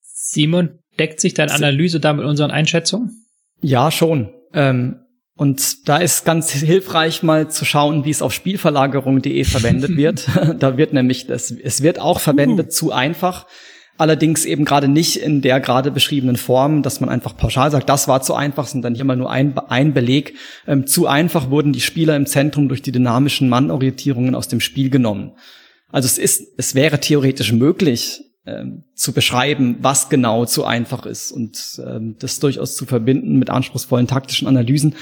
Simon, 0.03 0.79
deckt 0.99 1.21
sich 1.21 1.35
deine 1.35 1.53
Analyse 1.53 1.99
da 2.01 2.13
mit 2.13 2.25
unseren 2.25 2.51
Einschätzungen? 2.51 3.27
Ja, 3.61 3.91
schon. 3.91 4.33
Ähm, 4.53 5.01
und 5.37 5.89
da 5.89 5.97
ist 5.97 6.25
ganz 6.25 6.51
hilfreich 6.53 7.23
mal 7.23 7.51
zu 7.51 7.65
schauen, 7.65 8.05
wie 8.05 8.11
es 8.11 8.21
auf 8.21 8.33
Spielverlagerung.de 8.33 9.45
verwendet 9.45 9.91
wird. 9.97 10.29
da 10.59 10.77
wird 10.77 10.93
nämlich, 10.93 11.27
das, 11.27 11.51
es 11.51 11.83
wird 11.83 11.99
auch 11.99 12.21
verwendet 12.21 12.69
uh. 12.69 12.71
zu 12.71 12.93
einfach. 12.93 13.47
Allerdings 14.01 14.47
eben 14.47 14.65
gerade 14.65 14.89
nicht 14.89 15.19
in 15.19 15.43
der 15.43 15.61
gerade 15.61 15.91
beschriebenen 15.91 16.37
Form, 16.37 16.83
dass 16.83 17.01
man 17.01 17.11
einfach 17.11 17.37
pauschal 17.37 17.71
sagt, 17.71 17.91
das 17.91 18.09
war 18.09 18.23
zu 18.23 18.35
einfach, 18.35 18.67
sondern 18.67 18.95
hier 18.95 19.05
mal 19.05 19.15
nur 19.15 19.31
ein, 19.31 19.59
ein 19.69 19.93
Beleg. 19.93 20.37
Ähm, 20.67 20.87
zu 20.87 21.07
einfach 21.07 21.51
wurden 21.51 21.75
die 21.75 21.83
Spieler 21.83 22.17
im 22.17 22.25
Zentrum 22.25 22.71
durch 22.71 22.81
die 22.81 22.93
dynamischen 22.93 23.51
Mannorientierungen 23.51 24.35
aus 24.35 24.49
dem 24.49 24.61
Spiel 24.61 24.89
genommen. 24.89 25.33
Also 25.93 26.07
es 26.07 26.17
ist, 26.17 26.55
es 26.57 26.75
wäre 26.75 26.99
theoretisch 26.99 27.53
möglich, 27.53 28.23
ähm, 28.47 28.85
zu 28.95 29.13
beschreiben, 29.13 29.77
was 29.83 30.09
genau 30.09 30.47
zu 30.47 30.65
einfach 30.65 31.05
ist 31.05 31.31
und 31.31 31.79
ähm, 31.87 32.17
das 32.19 32.41
durchaus 32.41 32.77
zu 32.77 32.87
verbinden 32.87 33.39
mit 33.39 33.51
anspruchsvollen 33.51 34.07
taktischen 34.07 34.49
Analysen. 34.49 34.95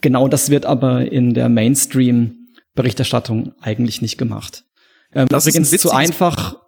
Genau 0.00 0.26
das 0.26 0.48
wird 0.48 0.64
aber 0.64 1.12
in 1.12 1.34
der 1.34 1.50
Mainstream-Berichterstattung 1.50 3.52
eigentlich 3.60 4.00
nicht 4.00 4.16
gemacht. 4.16 4.64
Ähm, 5.12 5.28
das 5.28 5.46
übrigens 5.46 5.70
ein 5.70 5.78
zu 5.78 5.90
einfach 5.90 6.61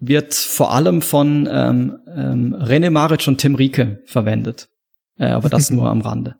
wird 0.00 0.34
vor 0.34 0.72
allem 0.72 1.02
von 1.02 1.48
ähm, 1.50 1.98
ähm, 2.06 2.54
René 2.54 2.90
Maric 2.90 3.26
und 3.26 3.38
Tim 3.38 3.54
Rieke 3.54 4.02
verwendet. 4.06 4.68
Äh, 5.18 5.26
aber 5.26 5.48
das 5.48 5.70
nur 5.70 5.88
am 5.90 6.00
Rande. 6.00 6.36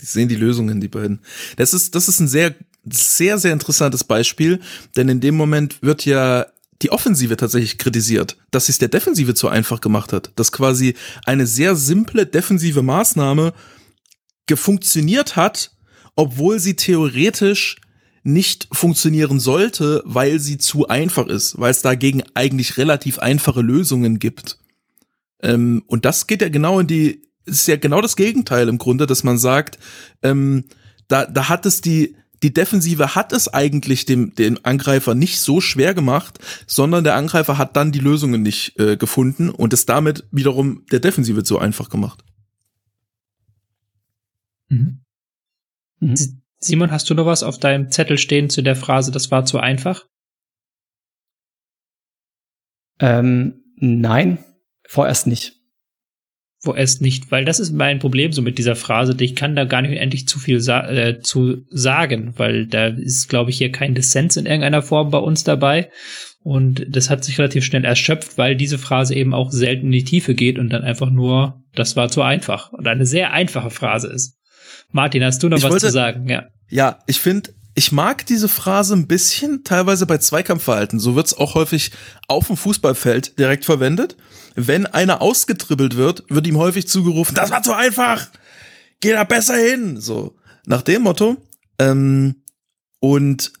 Die 0.00 0.06
sehen 0.06 0.28
die 0.28 0.36
Lösungen, 0.36 0.80
die 0.80 0.88
beiden. 0.88 1.20
Das 1.56 1.74
ist, 1.74 1.94
das 1.94 2.08
ist 2.08 2.20
ein 2.20 2.28
sehr, 2.28 2.54
sehr, 2.84 3.38
sehr 3.38 3.52
interessantes 3.52 4.04
Beispiel, 4.04 4.60
denn 4.96 5.08
in 5.08 5.20
dem 5.20 5.36
Moment 5.36 5.82
wird 5.82 6.04
ja 6.04 6.46
die 6.82 6.90
Offensive 6.92 7.36
tatsächlich 7.36 7.78
kritisiert, 7.78 8.36
dass 8.52 8.66
sie 8.66 8.72
es 8.72 8.78
der 8.78 8.88
Defensive 8.88 9.34
zu 9.34 9.48
einfach 9.48 9.80
gemacht 9.80 10.12
hat. 10.12 10.30
Dass 10.36 10.52
quasi 10.52 10.94
eine 11.24 11.46
sehr 11.46 11.74
simple 11.74 12.26
defensive 12.26 12.82
Maßnahme 12.82 13.52
gefunktioniert 14.46 15.34
hat, 15.34 15.72
obwohl 16.14 16.60
sie 16.60 16.76
theoretisch 16.76 17.76
nicht 18.28 18.68
funktionieren 18.70 19.40
sollte, 19.40 20.02
weil 20.04 20.38
sie 20.38 20.58
zu 20.58 20.86
einfach 20.86 21.26
ist, 21.26 21.58
weil 21.58 21.70
es 21.70 21.82
dagegen 21.82 22.22
eigentlich 22.34 22.76
relativ 22.76 23.18
einfache 23.18 23.62
Lösungen 23.62 24.18
gibt. 24.18 24.58
Ähm, 25.40 25.82
und 25.86 26.04
das 26.04 26.26
geht 26.26 26.42
ja 26.42 26.48
genau 26.48 26.78
in 26.78 26.86
die, 26.86 27.22
ist 27.46 27.66
ja 27.68 27.76
genau 27.76 28.00
das 28.00 28.16
Gegenteil 28.16 28.68
im 28.68 28.78
Grunde, 28.78 29.06
dass 29.06 29.24
man 29.24 29.38
sagt, 29.38 29.78
ähm, 30.22 30.64
da, 31.08 31.24
da 31.24 31.48
hat 31.48 31.64
es 31.64 31.80
die, 31.80 32.16
die 32.42 32.52
Defensive 32.52 33.14
hat 33.14 33.32
es 33.32 33.52
eigentlich 33.52 34.04
dem, 34.04 34.34
dem 34.34 34.58
Angreifer 34.62 35.14
nicht 35.14 35.40
so 35.40 35.60
schwer 35.60 35.94
gemacht, 35.94 36.38
sondern 36.66 37.04
der 37.04 37.16
Angreifer 37.16 37.56
hat 37.56 37.76
dann 37.76 37.92
die 37.92 37.98
Lösungen 37.98 38.42
nicht 38.42 38.78
äh, 38.78 38.96
gefunden 38.96 39.48
und 39.48 39.72
es 39.72 39.86
damit 39.86 40.24
wiederum 40.30 40.84
der 40.92 41.00
Defensive 41.00 41.44
so 41.44 41.58
einfach 41.58 41.88
gemacht. 41.88 42.22
Mhm. 44.68 45.00
Mhm. 46.00 46.42
Simon, 46.60 46.90
hast 46.90 47.08
du 47.08 47.14
noch 47.14 47.26
was 47.26 47.42
auf 47.42 47.58
deinem 47.58 47.90
Zettel 47.90 48.18
stehen 48.18 48.50
zu 48.50 48.62
der 48.62 48.76
Phrase, 48.76 49.12
das 49.12 49.30
war 49.30 49.44
zu 49.44 49.58
einfach? 49.58 50.06
Ähm, 53.00 53.62
nein, 53.76 54.44
vorerst 54.88 55.26
nicht 55.26 55.58
vorerst 56.60 57.00
nicht, 57.00 57.30
weil 57.30 57.44
das 57.44 57.60
ist 57.60 57.72
mein 57.72 57.98
Problem 57.98 58.32
so 58.32 58.42
mit 58.42 58.58
dieser 58.58 58.74
Phrase. 58.74 59.16
Ich 59.20 59.36
kann 59.36 59.54
da 59.54 59.64
gar 59.64 59.82
nicht 59.82 59.98
endlich 59.98 60.26
zu 60.26 60.38
viel 60.38 60.60
sa 60.60 60.88
äh, 60.88 61.20
zu 61.20 61.64
sagen, 61.70 62.34
weil 62.36 62.66
da 62.66 62.88
ist, 62.88 63.28
glaube 63.28 63.50
ich, 63.50 63.58
hier 63.58 63.70
kein 63.70 63.94
Dissens 63.94 64.36
in 64.36 64.46
irgendeiner 64.46 64.82
Form 64.82 65.10
bei 65.10 65.18
uns 65.18 65.44
dabei. 65.44 65.90
Und 66.42 66.86
das 66.88 67.10
hat 67.10 67.24
sich 67.24 67.38
relativ 67.38 67.64
schnell 67.64 67.84
erschöpft, 67.84 68.38
weil 68.38 68.56
diese 68.56 68.78
Phrase 68.78 69.14
eben 69.14 69.34
auch 69.34 69.50
selten 69.50 69.86
in 69.86 69.92
die 69.92 70.04
Tiefe 70.04 70.34
geht 70.34 70.58
und 70.58 70.70
dann 70.70 70.82
einfach 70.82 71.10
nur, 71.10 71.62
das 71.74 71.96
war 71.96 72.08
zu 72.08 72.22
einfach. 72.22 72.72
Und 72.72 72.88
eine 72.88 73.06
sehr 73.06 73.32
einfache 73.32 73.70
Phrase 73.70 74.08
ist. 74.08 74.38
Martin, 74.90 75.24
hast 75.24 75.42
du 75.42 75.48
noch 75.48 75.58
ich 75.58 75.64
was 75.64 75.70
wollte, 75.70 75.86
zu 75.86 75.92
sagen? 75.92 76.28
Ja. 76.28 76.48
Ja, 76.68 76.98
ich 77.06 77.20
finde, 77.20 77.50
ich 77.74 77.92
mag 77.92 78.26
diese 78.26 78.48
Phrase 78.48 78.94
ein 78.94 79.06
bisschen, 79.06 79.62
teilweise 79.64 80.04
bei 80.06 80.18
Zweikampfverhalten. 80.18 80.98
So 80.98 81.14
wird's 81.14 81.34
auch 81.34 81.54
häufig 81.54 81.92
auf 82.26 82.48
dem 82.48 82.56
Fußballfeld 82.56 83.38
direkt 83.38 83.64
verwendet. 83.64 84.16
Wenn 84.56 84.86
einer 84.86 85.22
ausgetribbelt 85.22 85.96
wird, 85.96 86.24
wird 86.28 86.46
ihm 86.46 86.58
häufig 86.58 86.88
zugerufen, 86.88 87.36
das 87.36 87.50
war 87.50 87.62
zu 87.62 87.72
einfach, 87.72 88.26
geh 89.00 89.12
da 89.12 89.22
besser 89.24 89.56
hin. 89.56 90.00
So, 90.00 90.36
nach 90.66 90.82
dem 90.82 91.02
Motto. 91.02 91.36
Ähm, 91.78 92.42
und 93.00 93.52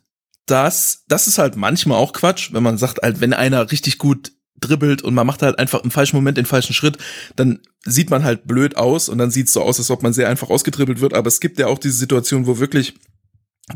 das, 0.46 1.04
das 1.06 1.28
ist 1.28 1.38
halt 1.38 1.56
manchmal 1.56 1.98
auch 1.98 2.12
Quatsch, 2.12 2.52
wenn 2.52 2.62
man 2.62 2.78
sagt, 2.78 3.02
halt, 3.02 3.20
wenn 3.20 3.32
einer 3.32 3.70
richtig 3.70 3.98
gut 3.98 4.32
dribbelt 4.60 5.02
und 5.02 5.14
man 5.14 5.26
macht 5.26 5.42
halt 5.42 5.58
einfach 5.58 5.82
im 5.84 5.90
falschen 5.90 6.16
Moment 6.16 6.38
den 6.38 6.46
falschen 6.46 6.74
Schritt, 6.74 6.98
dann 7.36 7.60
sieht 7.84 8.10
man 8.10 8.24
halt 8.24 8.46
blöd 8.46 8.76
aus 8.76 9.08
und 9.08 9.18
dann 9.18 9.30
sieht's 9.30 9.52
so 9.52 9.62
aus, 9.62 9.78
als 9.78 9.90
ob 9.90 10.02
man 10.02 10.12
sehr 10.12 10.28
einfach 10.28 10.50
ausgetribbelt 10.50 11.00
wird. 11.00 11.14
Aber 11.14 11.28
es 11.28 11.40
gibt 11.40 11.58
ja 11.58 11.66
auch 11.66 11.78
diese 11.78 11.96
Situation, 11.96 12.46
wo 12.46 12.58
wirklich 12.58 12.94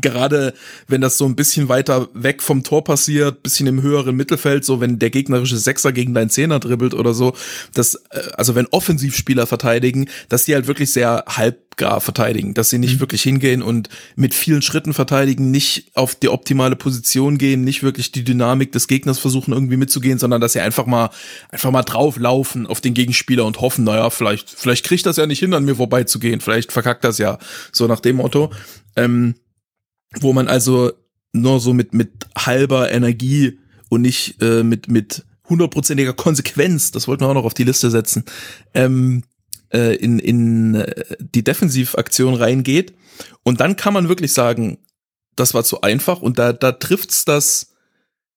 gerade 0.01 0.53
wenn 0.87 1.01
das 1.01 1.17
so 1.17 1.25
ein 1.25 1.35
bisschen 1.35 1.69
weiter 1.69 2.09
weg 2.13 2.41
vom 2.41 2.63
Tor 2.63 2.83
passiert, 2.83 3.43
bisschen 3.43 3.67
im 3.67 3.81
höheren 3.81 4.15
Mittelfeld, 4.15 4.65
so 4.65 4.81
wenn 4.81 4.99
der 4.99 5.09
gegnerische 5.09 5.57
Sechser 5.57 5.91
gegen 5.91 6.13
deinen 6.13 6.29
Zehner 6.29 6.59
dribbelt 6.59 6.93
oder 6.93 7.13
so, 7.13 7.33
das, 7.73 7.95
äh, 8.09 8.21
also 8.35 8.55
wenn 8.55 8.67
Offensivspieler 8.67 9.45
verteidigen, 9.45 10.09
dass 10.29 10.45
die 10.45 10.55
halt 10.55 10.67
wirklich 10.67 10.91
sehr 10.91 11.25
halbgar 11.27 12.01
verteidigen, 12.01 12.53
dass 12.53 12.69
sie 12.69 12.79
nicht 12.79 12.95
mhm. 12.95 12.99
wirklich 13.01 13.21
hingehen 13.21 13.61
und 13.61 13.89
mit 14.15 14.33
vielen 14.33 14.61
Schritten 14.63 14.93
verteidigen, 14.93 15.51
nicht 15.51 15.91
auf 15.93 16.15
die 16.15 16.29
optimale 16.29 16.75
Position 16.75 17.37
gehen, 17.37 17.63
nicht 17.63 17.83
wirklich 17.83 18.11
die 18.11 18.23
Dynamik 18.23 18.71
des 18.71 18.87
Gegners 18.87 19.19
versuchen 19.19 19.53
irgendwie 19.53 19.77
mitzugehen, 19.77 20.17
sondern 20.17 20.41
dass 20.41 20.53
sie 20.53 20.61
einfach 20.61 20.87
mal, 20.87 21.11
einfach 21.49 21.71
mal 21.71 21.83
drauflaufen 21.83 22.65
auf 22.65 22.81
den 22.81 22.95
Gegenspieler 22.95 23.45
und 23.45 23.61
hoffen, 23.61 23.83
naja, 23.83 24.09
vielleicht, 24.09 24.49
vielleicht 24.49 24.85
kriegt 24.85 25.05
das 25.05 25.17
ja 25.17 25.27
nicht 25.27 25.39
hin, 25.39 25.53
an 25.53 25.65
mir 25.65 25.75
vorbeizugehen, 25.75 26.41
vielleicht 26.41 26.71
verkackt 26.71 27.03
das 27.03 27.19
ja, 27.19 27.37
so 27.71 27.85
nach 27.85 27.99
dem 27.99 28.15
Motto. 28.15 28.51
Ähm, 28.95 29.35
wo 30.19 30.33
man 30.33 30.47
also 30.47 30.91
nur 31.33 31.59
so 31.59 31.73
mit, 31.73 31.93
mit 31.93 32.11
halber 32.37 32.91
Energie 32.91 33.59
und 33.89 34.01
nicht 34.01 34.41
äh, 34.41 34.63
mit, 34.63 34.87
mit 34.87 35.25
hundertprozentiger 35.49 36.13
Konsequenz, 36.13 36.91
das 36.91 37.07
wollten 37.07 37.23
wir 37.23 37.29
auch 37.29 37.33
noch 37.33 37.45
auf 37.45 37.53
die 37.53 37.63
Liste 37.63 37.89
setzen, 37.89 38.23
ähm, 38.73 39.23
äh, 39.73 39.95
in, 39.95 40.19
in 40.19 40.75
äh, 40.75 41.03
die 41.19 41.43
Defensivaktion 41.43 42.35
reingeht. 42.35 42.93
Und 43.43 43.59
dann 43.59 43.75
kann 43.75 43.93
man 43.93 44.09
wirklich 44.09 44.33
sagen, 44.33 44.77
das 45.35 45.53
war 45.53 45.63
zu 45.63 45.81
einfach 45.81 46.21
und 46.21 46.39
da, 46.39 46.53
da 46.53 46.71
trifft's 46.71 47.25
das, 47.25 47.72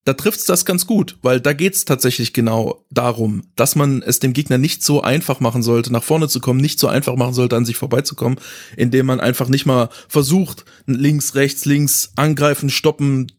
da 0.06 0.14
trifft's 0.14 0.44
das 0.44 0.64
ganz 0.64 0.86
gut, 0.86 1.18
weil 1.22 1.40
da 1.40 1.52
geht's 1.52 1.84
tatsächlich 1.84 2.32
genau 2.32 2.84
darum, 2.90 3.42
dass 3.56 3.74
man 3.74 4.02
es 4.02 4.20
dem 4.20 4.34
Gegner 4.34 4.56
nicht 4.56 4.84
so 4.84 5.02
einfach 5.02 5.40
machen 5.40 5.64
sollte, 5.64 5.92
nach 5.92 6.04
vorne 6.04 6.28
zu 6.28 6.38
kommen, 6.38 6.60
nicht 6.60 6.78
so 6.78 6.86
einfach 6.86 7.16
machen 7.16 7.34
sollte, 7.34 7.56
an 7.56 7.64
sich 7.64 7.76
vorbeizukommen, 7.76 8.38
indem 8.76 9.06
man 9.06 9.18
einfach 9.18 9.48
nicht 9.48 9.66
mal 9.66 9.88
versucht, 10.08 10.64
links, 10.86 11.34
rechts, 11.34 11.64
links 11.64 12.12
angreifen, 12.14 12.70
stoppen, 12.70 13.32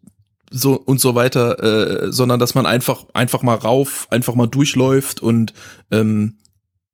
so 0.52 0.74
und 0.74 1.00
so 1.00 1.16
weiter, 1.16 2.04
äh, 2.04 2.12
sondern 2.12 2.38
dass 2.38 2.54
man 2.54 2.66
einfach 2.66 3.06
einfach 3.14 3.44
mal 3.44 3.56
rauf, 3.56 4.08
einfach 4.10 4.36
mal 4.36 4.48
durchläuft 4.48 5.22
und 5.22 5.54
ähm, 5.90 6.36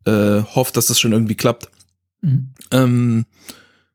äh, 0.05 0.43
hofft, 0.53 0.77
dass 0.77 0.85
das 0.85 0.99
schon 0.99 1.13
irgendwie 1.13 1.35
klappt. 1.35 1.71
Mhm. 2.21 2.53
Ähm, 2.69 3.25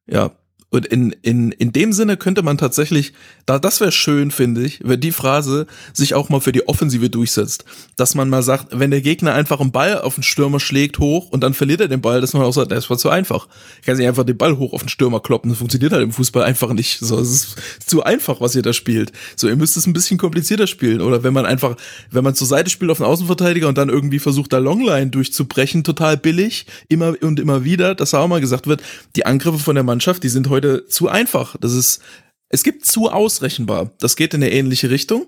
ja, 0.08 0.32
und 0.70 0.84
in, 0.84 1.12
in, 1.22 1.50
in 1.52 1.72
dem 1.72 1.94
Sinne 1.94 2.18
könnte 2.18 2.42
man 2.42 2.58
tatsächlich, 2.58 3.14
da 3.46 3.58
das 3.58 3.80
wäre 3.80 3.90
schön, 3.90 4.30
finde 4.30 4.62
ich, 4.64 4.80
wenn 4.84 5.00
die 5.00 5.12
Phrase 5.12 5.66
sich 5.94 6.12
auch 6.12 6.28
mal 6.28 6.40
für 6.40 6.52
die 6.52 6.68
Offensive 6.68 7.08
durchsetzt. 7.08 7.64
Dass 7.96 8.14
man 8.14 8.28
mal 8.28 8.42
sagt, 8.42 8.78
wenn 8.78 8.90
der 8.90 9.00
Gegner 9.00 9.32
einfach 9.32 9.60
einen 9.60 9.72
Ball 9.72 9.98
auf 9.98 10.16
den 10.16 10.22
Stürmer 10.22 10.60
schlägt 10.60 10.98
hoch 10.98 11.30
und 11.30 11.40
dann 11.40 11.54
verliert 11.54 11.80
er 11.80 11.88
den 11.88 12.02
Ball, 12.02 12.20
dass 12.20 12.34
man 12.34 12.42
auch 12.42 12.52
sagt, 12.52 12.70
das 12.70 12.90
war 12.90 12.98
zu 12.98 13.08
einfach. 13.08 13.48
Ich 13.80 13.86
kann 13.86 13.96
sich 13.96 14.06
einfach 14.06 14.24
den 14.24 14.36
Ball 14.36 14.58
hoch 14.58 14.74
auf 14.74 14.82
den 14.82 14.90
Stürmer 14.90 15.20
kloppen. 15.20 15.50
Das 15.50 15.58
funktioniert 15.58 15.92
halt 15.92 16.02
im 16.02 16.12
Fußball 16.12 16.42
einfach 16.42 16.74
nicht. 16.74 16.98
So, 16.98 17.18
es 17.18 17.30
ist 17.30 17.56
zu 17.86 18.02
einfach, 18.02 18.42
was 18.42 18.54
ihr 18.54 18.62
da 18.62 18.74
spielt. 18.74 19.12
So, 19.36 19.48
ihr 19.48 19.56
müsst 19.56 19.78
es 19.78 19.86
ein 19.86 19.94
bisschen 19.94 20.18
komplizierter 20.18 20.66
spielen. 20.66 21.00
Oder 21.00 21.22
wenn 21.22 21.32
man 21.32 21.46
einfach, 21.46 21.76
wenn 22.10 22.24
man 22.24 22.34
zur 22.34 22.46
Seite 22.46 22.68
spielt 22.68 22.90
auf 22.90 22.98
den 22.98 23.06
Außenverteidiger 23.06 23.68
und 23.68 23.78
dann 23.78 23.88
irgendwie 23.88 24.18
versucht, 24.18 24.52
da 24.52 24.58
Longline 24.58 25.08
durchzubrechen, 25.08 25.82
total 25.82 26.18
billig, 26.18 26.66
immer 26.88 27.14
und 27.22 27.40
immer 27.40 27.64
wieder, 27.64 27.94
dass 27.94 28.10
da 28.10 28.18
auch 28.18 28.28
mal 28.28 28.42
gesagt 28.42 28.66
wird, 28.66 28.82
die 29.16 29.24
Angriffe 29.24 29.58
von 29.58 29.74
der 29.74 29.84
Mannschaft, 29.84 30.22
die 30.22 30.28
sind 30.28 30.50
heute 30.50 30.57
zu 30.88 31.08
einfach. 31.08 31.56
Das 31.60 31.72
ist, 31.72 32.02
es 32.48 32.62
gibt 32.62 32.84
zu 32.84 33.10
ausrechenbar. 33.10 33.92
Das 33.98 34.16
geht 34.16 34.34
in 34.34 34.42
eine 34.42 34.52
ähnliche 34.52 34.90
Richtung. 34.90 35.26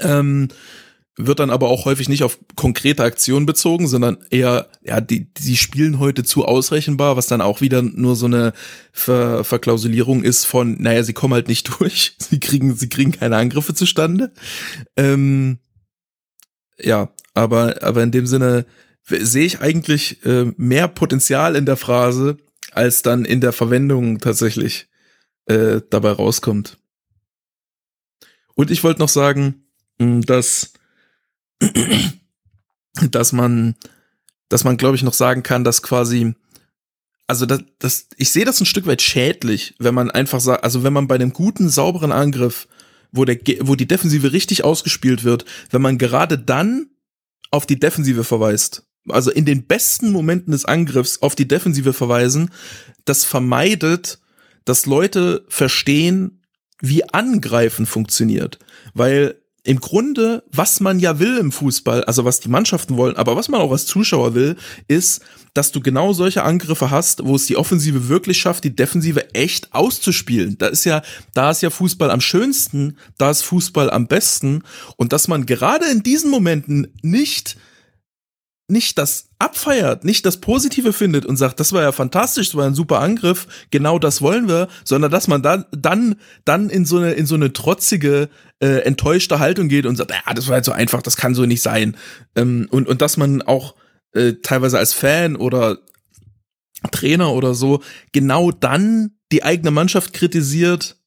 Ähm, 0.00 0.48
wird 1.18 1.40
dann 1.40 1.50
aber 1.50 1.68
auch 1.68 1.84
häufig 1.84 2.08
nicht 2.08 2.22
auf 2.22 2.38
konkrete 2.54 3.02
Aktionen 3.02 3.44
bezogen, 3.44 3.88
sondern 3.88 4.18
eher, 4.30 4.68
ja, 4.82 5.00
die, 5.00 5.32
die 5.34 5.56
spielen 5.56 5.98
heute 5.98 6.22
zu 6.22 6.44
ausrechenbar, 6.44 7.16
was 7.16 7.26
dann 7.26 7.40
auch 7.40 7.60
wieder 7.60 7.82
nur 7.82 8.14
so 8.14 8.26
eine 8.26 8.52
Ver 8.92 9.42
Verklausulierung 9.42 10.22
ist 10.22 10.44
von, 10.44 10.80
naja, 10.80 11.02
sie 11.02 11.14
kommen 11.14 11.34
halt 11.34 11.48
nicht 11.48 11.68
durch, 11.80 12.14
sie 12.18 12.38
kriegen, 12.38 12.76
sie 12.76 12.88
kriegen 12.88 13.10
keine 13.12 13.36
Angriffe 13.36 13.74
zustande. 13.74 14.32
Ähm, 14.96 15.58
ja, 16.78 17.10
aber, 17.34 17.82
aber 17.82 18.04
in 18.04 18.12
dem 18.12 18.26
Sinne 18.26 18.64
sehe 19.02 19.44
ich 19.44 19.60
eigentlich 19.60 20.24
äh, 20.24 20.52
mehr 20.56 20.86
Potenzial 20.86 21.56
in 21.56 21.66
der 21.66 21.76
Phrase, 21.76 22.36
als 22.78 23.02
dann 23.02 23.24
in 23.24 23.40
der 23.40 23.52
Verwendung 23.52 24.20
tatsächlich 24.20 24.88
äh, 25.46 25.80
dabei 25.90 26.12
rauskommt. 26.12 26.78
Und 28.54 28.70
ich 28.70 28.84
wollte 28.84 29.00
noch 29.00 29.08
sagen, 29.08 29.66
mh, 29.98 30.20
dass 30.26 30.72
dass 33.10 33.32
man 33.32 33.74
dass 34.48 34.62
man 34.62 34.76
glaube 34.76 34.94
ich 34.94 35.02
noch 35.02 35.12
sagen 35.12 35.42
kann, 35.42 35.64
dass 35.64 35.82
quasi 35.82 36.34
also 37.26 37.46
das, 37.46 37.64
das 37.80 38.08
ich 38.16 38.30
sehe 38.30 38.44
das 38.44 38.60
ein 38.60 38.66
Stück 38.66 38.86
weit 38.86 39.02
schädlich, 39.02 39.74
wenn 39.80 39.94
man 39.94 40.10
einfach 40.10 40.40
sagt, 40.40 40.62
also 40.62 40.84
wenn 40.84 40.92
man 40.92 41.08
bei 41.08 41.16
einem 41.16 41.32
guten 41.32 41.68
sauberen 41.68 42.12
Angriff, 42.12 42.68
wo 43.10 43.24
der 43.24 43.38
wo 43.66 43.74
die 43.74 43.88
Defensive 43.88 44.32
richtig 44.32 44.62
ausgespielt 44.62 45.24
wird, 45.24 45.44
wenn 45.70 45.82
man 45.82 45.98
gerade 45.98 46.38
dann 46.38 46.90
auf 47.50 47.66
die 47.66 47.80
Defensive 47.80 48.22
verweist 48.22 48.87
also 49.10 49.30
in 49.30 49.44
den 49.44 49.64
besten 49.64 50.12
Momenten 50.12 50.52
des 50.52 50.64
Angriffs 50.64 51.22
auf 51.22 51.34
die 51.34 51.48
Defensive 51.48 51.92
verweisen, 51.92 52.50
das 53.04 53.24
vermeidet, 53.24 54.18
dass 54.64 54.86
Leute 54.86 55.44
verstehen, 55.48 56.42
wie 56.80 57.08
Angreifen 57.08 57.86
funktioniert. 57.86 58.58
Weil 58.94 59.36
im 59.64 59.80
Grunde, 59.80 60.44
was 60.50 60.80
man 60.80 60.98
ja 60.98 61.18
will 61.18 61.36
im 61.36 61.52
Fußball, 61.52 62.04
also 62.04 62.24
was 62.24 62.40
die 62.40 62.48
Mannschaften 62.48 62.96
wollen, 62.96 63.16
aber 63.16 63.36
was 63.36 63.48
man 63.48 63.60
auch 63.60 63.70
als 63.70 63.84
Zuschauer 63.84 64.34
will, 64.34 64.56
ist, 64.86 65.20
dass 65.52 65.72
du 65.72 65.80
genau 65.80 66.14
solche 66.14 66.42
Angriffe 66.42 66.90
hast, 66.90 67.24
wo 67.26 67.34
es 67.34 67.44
die 67.44 67.56
Offensive 67.56 68.08
wirklich 68.08 68.38
schafft, 68.38 68.64
die 68.64 68.74
Defensive 68.74 69.34
echt 69.34 69.74
auszuspielen. 69.74 70.56
Da 70.56 70.68
ist 70.68 70.84
ja, 70.84 71.02
da 71.34 71.50
ist 71.50 71.60
ja 71.60 71.68
Fußball 71.68 72.10
am 72.10 72.22
schönsten, 72.22 72.96
da 73.18 73.30
ist 73.30 73.42
Fußball 73.42 73.90
am 73.90 74.06
besten 74.06 74.62
und 74.96 75.12
dass 75.12 75.28
man 75.28 75.44
gerade 75.44 75.86
in 75.86 76.02
diesen 76.02 76.30
Momenten 76.30 76.88
nicht 77.02 77.56
nicht 78.70 78.98
das 78.98 79.30
abfeiert, 79.38 80.04
nicht 80.04 80.26
das 80.26 80.36
Positive 80.38 80.92
findet 80.92 81.24
und 81.24 81.38
sagt, 81.38 81.58
das 81.58 81.72
war 81.72 81.82
ja 81.82 81.90
fantastisch, 81.90 82.48
das 82.48 82.54
war 82.54 82.66
ein 82.66 82.74
super 82.74 83.00
Angriff, 83.00 83.46
genau 83.70 83.98
das 83.98 84.20
wollen 84.20 84.46
wir, 84.46 84.68
sondern 84.84 85.10
dass 85.10 85.26
man 85.26 85.42
dann 85.42 85.64
dann 85.72 86.16
dann 86.44 86.68
in 86.68 86.84
so 86.84 86.98
eine 86.98 87.12
in 87.12 87.24
so 87.24 87.34
eine 87.34 87.54
trotzige 87.54 88.28
äh, 88.60 88.82
enttäuschte 88.82 89.38
Haltung 89.38 89.68
geht 89.68 89.86
und 89.86 89.96
sagt, 89.96 90.10
ja, 90.10 90.34
das 90.34 90.48
war 90.48 90.54
halt 90.54 90.66
so 90.66 90.72
einfach, 90.72 91.00
das 91.00 91.16
kann 91.16 91.34
so 91.34 91.46
nicht 91.46 91.62
sein 91.62 91.96
ähm, 92.36 92.68
und 92.70 92.88
und 92.88 93.00
dass 93.00 93.16
man 93.16 93.40
auch 93.40 93.74
äh, 94.12 94.34
teilweise 94.42 94.78
als 94.78 94.92
Fan 94.92 95.34
oder 95.34 95.78
Trainer 96.92 97.32
oder 97.32 97.54
so 97.54 97.82
genau 98.12 98.50
dann 98.50 99.16
die 99.32 99.44
eigene 99.44 99.70
Mannschaft 99.70 100.12
kritisiert, 100.12 101.00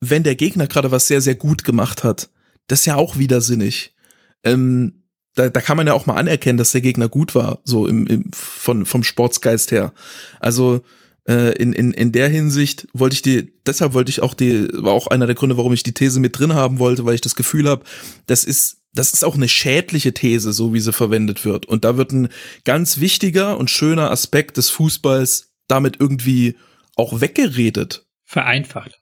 wenn 0.00 0.22
der 0.22 0.36
Gegner 0.36 0.68
gerade 0.68 0.90
was 0.90 1.06
sehr 1.06 1.20
sehr 1.20 1.34
gut 1.34 1.64
gemacht 1.64 2.02
hat. 2.02 2.30
Das 2.66 2.80
ist 2.80 2.86
ja 2.86 2.96
auch 2.96 3.18
widersinnig. 3.18 3.94
Ähm, 4.42 5.03
da, 5.34 5.48
da 5.48 5.60
kann 5.60 5.76
man 5.76 5.86
ja 5.86 5.94
auch 5.94 6.06
mal 6.06 6.16
anerkennen, 6.16 6.58
dass 6.58 6.72
der 6.72 6.80
Gegner 6.80 7.08
gut 7.08 7.34
war, 7.34 7.60
so 7.64 7.86
im, 7.86 8.06
im 8.06 8.30
von 8.32 8.86
vom 8.86 9.02
Sportsgeist 9.02 9.72
her. 9.72 9.92
Also 10.40 10.82
äh, 11.28 11.56
in, 11.56 11.72
in, 11.72 11.92
in 11.92 12.12
der 12.12 12.28
Hinsicht 12.28 12.86
wollte 12.92 13.14
ich 13.14 13.22
die, 13.22 13.52
deshalb 13.66 13.94
wollte 13.94 14.10
ich 14.10 14.22
auch 14.22 14.34
die, 14.34 14.68
war 14.72 14.92
auch 14.92 15.06
einer 15.06 15.26
der 15.26 15.34
Gründe, 15.34 15.56
warum 15.56 15.72
ich 15.72 15.82
die 15.82 15.94
These 15.94 16.20
mit 16.20 16.38
drin 16.38 16.54
haben 16.54 16.78
wollte, 16.78 17.04
weil 17.04 17.14
ich 17.14 17.20
das 17.20 17.34
Gefühl 17.34 17.68
habe, 17.68 17.84
das 18.26 18.44
ist 18.44 18.78
das 18.94 19.12
ist 19.12 19.24
auch 19.24 19.34
eine 19.34 19.48
schädliche 19.48 20.14
These, 20.14 20.52
so 20.52 20.72
wie 20.72 20.78
sie 20.78 20.92
verwendet 20.92 21.44
wird. 21.44 21.66
Und 21.66 21.84
da 21.84 21.96
wird 21.96 22.12
ein 22.12 22.28
ganz 22.64 23.00
wichtiger 23.00 23.58
und 23.58 23.68
schöner 23.68 24.12
Aspekt 24.12 24.56
des 24.56 24.70
Fußballs 24.70 25.52
damit 25.66 25.96
irgendwie 25.98 26.56
auch 26.94 27.20
weggeredet. 27.20 28.06
Vereinfacht. 28.22 29.00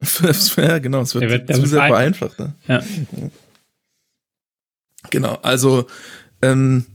ja, 0.56 0.78
genau, 0.78 1.00
es 1.00 1.14
wird, 1.14 1.28
wird 1.28 1.54
zu 1.54 1.66
sehr 1.66 1.86
vereinfacht. 1.86 2.38
Ne? 2.38 2.54
Ja. 2.68 2.82
Genau, 5.10 5.38
also 5.42 5.86
ähm, 6.40 6.86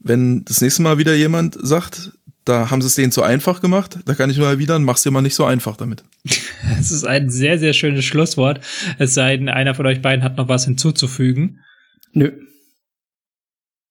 wenn 0.00 0.44
das 0.44 0.60
nächste 0.60 0.82
Mal 0.82 0.98
wieder 0.98 1.14
jemand 1.14 1.56
sagt, 1.60 2.12
da 2.44 2.70
haben 2.70 2.80
sie 2.80 2.86
es 2.86 2.94
denen 2.94 3.12
zu 3.12 3.22
einfach 3.22 3.60
gemacht, 3.60 3.98
da 4.06 4.14
kann 4.14 4.30
ich 4.30 4.38
nur 4.38 4.48
erwidern, 4.48 4.84
mach's 4.84 5.02
dir 5.02 5.10
mal 5.10 5.20
nicht 5.20 5.34
so 5.34 5.44
einfach 5.44 5.76
damit. 5.76 6.04
Das 6.76 6.90
ist 6.90 7.04
ein 7.04 7.30
sehr, 7.30 7.58
sehr 7.58 7.72
schönes 7.72 8.04
Schlusswort. 8.04 8.60
Es 8.98 9.14
sei 9.14 9.36
denn, 9.36 9.48
einer 9.48 9.74
von 9.74 9.86
euch 9.86 10.02
beiden 10.02 10.22
hat 10.22 10.36
noch 10.36 10.48
was 10.48 10.64
hinzuzufügen. 10.64 11.60
Nö. 12.12 12.32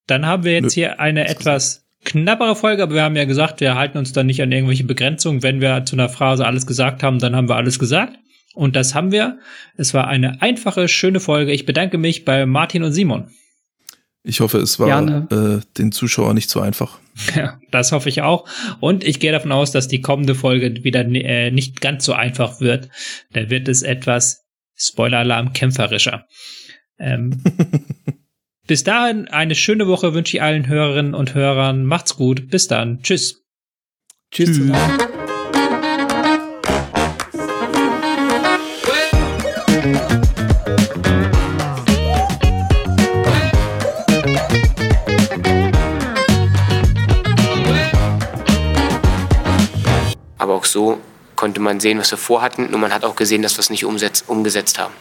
Dann 0.06 0.26
haben 0.26 0.44
wir 0.44 0.54
jetzt 0.54 0.64
Nö. 0.64 0.74
hier 0.74 1.00
eine 1.00 1.28
etwas 1.28 1.86
knappere 2.04 2.56
Folge, 2.56 2.84
aber 2.84 2.96
wir 2.96 3.04
haben 3.04 3.16
ja 3.16 3.26
gesagt, 3.26 3.60
wir 3.62 3.76
halten 3.76 3.98
uns 3.98 4.14
dann 4.14 4.28
nicht 4.28 4.42
an 4.42 4.52
irgendwelche 4.52 4.84
Begrenzungen. 4.84 5.44
Wenn 5.44 5.60
wir 5.60 5.86
zu 5.86 5.96
einer 5.96 6.10
Phrase 6.10 6.46
alles 6.46 6.68
gesagt 6.68 7.04
haben, 7.04 7.20
dann 7.20 7.36
haben 7.36 7.50
wir 7.50 7.56
alles 7.56 7.80
gesagt. 7.80 8.18
Und 8.54 8.76
das 8.76 8.96
haben 8.96 9.12
wir. 9.12 9.40
Es 9.76 9.94
war 9.94 10.08
eine 10.08 10.42
einfache, 10.42 10.88
schöne 10.88 11.20
Folge. 11.20 11.52
Ich 11.52 11.66
bedanke 11.66 11.98
mich 11.98 12.26
bei 12.26 12.46
Martin 12.46 12.84
und 12.84 12.94
Simon. 12.94 13.30
Ich 14.28 14.42
hoffe, 14.42 14.58
es 14.58 14.78
war 14.78 15.32
äh, 15.32 15.62
den 15.78 15.94
Zuschauer 15.94 16.34
nicht 16.34 16.50
so 16.50 16.60
einfach. 16.60 17.00
Ja, 17.36 17.60
das 17.72 17.92
hoffe 17.92 18.10
ich 18.10 18.22
auch. 18.22 18.48
Und 18.80 19.04
ich 19.04 19.20
gehe 19.20 19.32
davon 19.32 19.52
aus, 19.52 19.72
dass 19.72 19.88
die 19.88 20.02
kommende 20.02 20.36
Folge 20.36 20.84
wieder 20.84 21.02
äh, 21.02 21.50
nicht 21.50 21.82
ganz 21.82 22.06
so 22.06 22.14
einfach 22.14 22.62
wird. 22.62 22.90
Da 23.32 23.50
wird 23.50 23.68
es 23.68 23.82
etwas 23.82 24.46
Spoiler-Alarm 24.76 25.54
kämpferischer. 25.54 26.28
Ähm, 27.00 27.42
bis 28.68 28.84
dahin 28.84 29.30
eine 29.30 29.56
schöne 29.56 29.88
Woche 29.88 30.14
wünsche 30.14 30.38
ich 30.38 30.44
allen 30.44 30.68
Hörerinnen 30.68 31.16
und 31.16 31.34
Hörern. 31.34 31.86
Macht's 31.86 32.16
gut. 32.18 32.50
Bis 32.50 32.68
dann. 32.68 33.02
Tschüss. 33.02 33.44
Tschüss. 34.30 34.58
Tschüss. 34.58 34.72
Auch 50.58 50.66
so 50.66 51.00
konnte 51.36 51.62
man 51.62 51.80
sehen, 51.80 52.00
was 52.00 52.12
wir 52.12 52.18
vorhatten, 52.18 52.74
und 52.74 52.82
man 52.82 52.92
hat 52.92 53.06
auch 53.06 53.16
gesehen, 53.16 53.44
dass 53.44 53.56
wir 53.58 53.60
es 53.60 53.70
nicht 53.70 53.86
umsetz 53.86 54.24
umgesetzt 54.26 54.80
haben. 54.80 54.94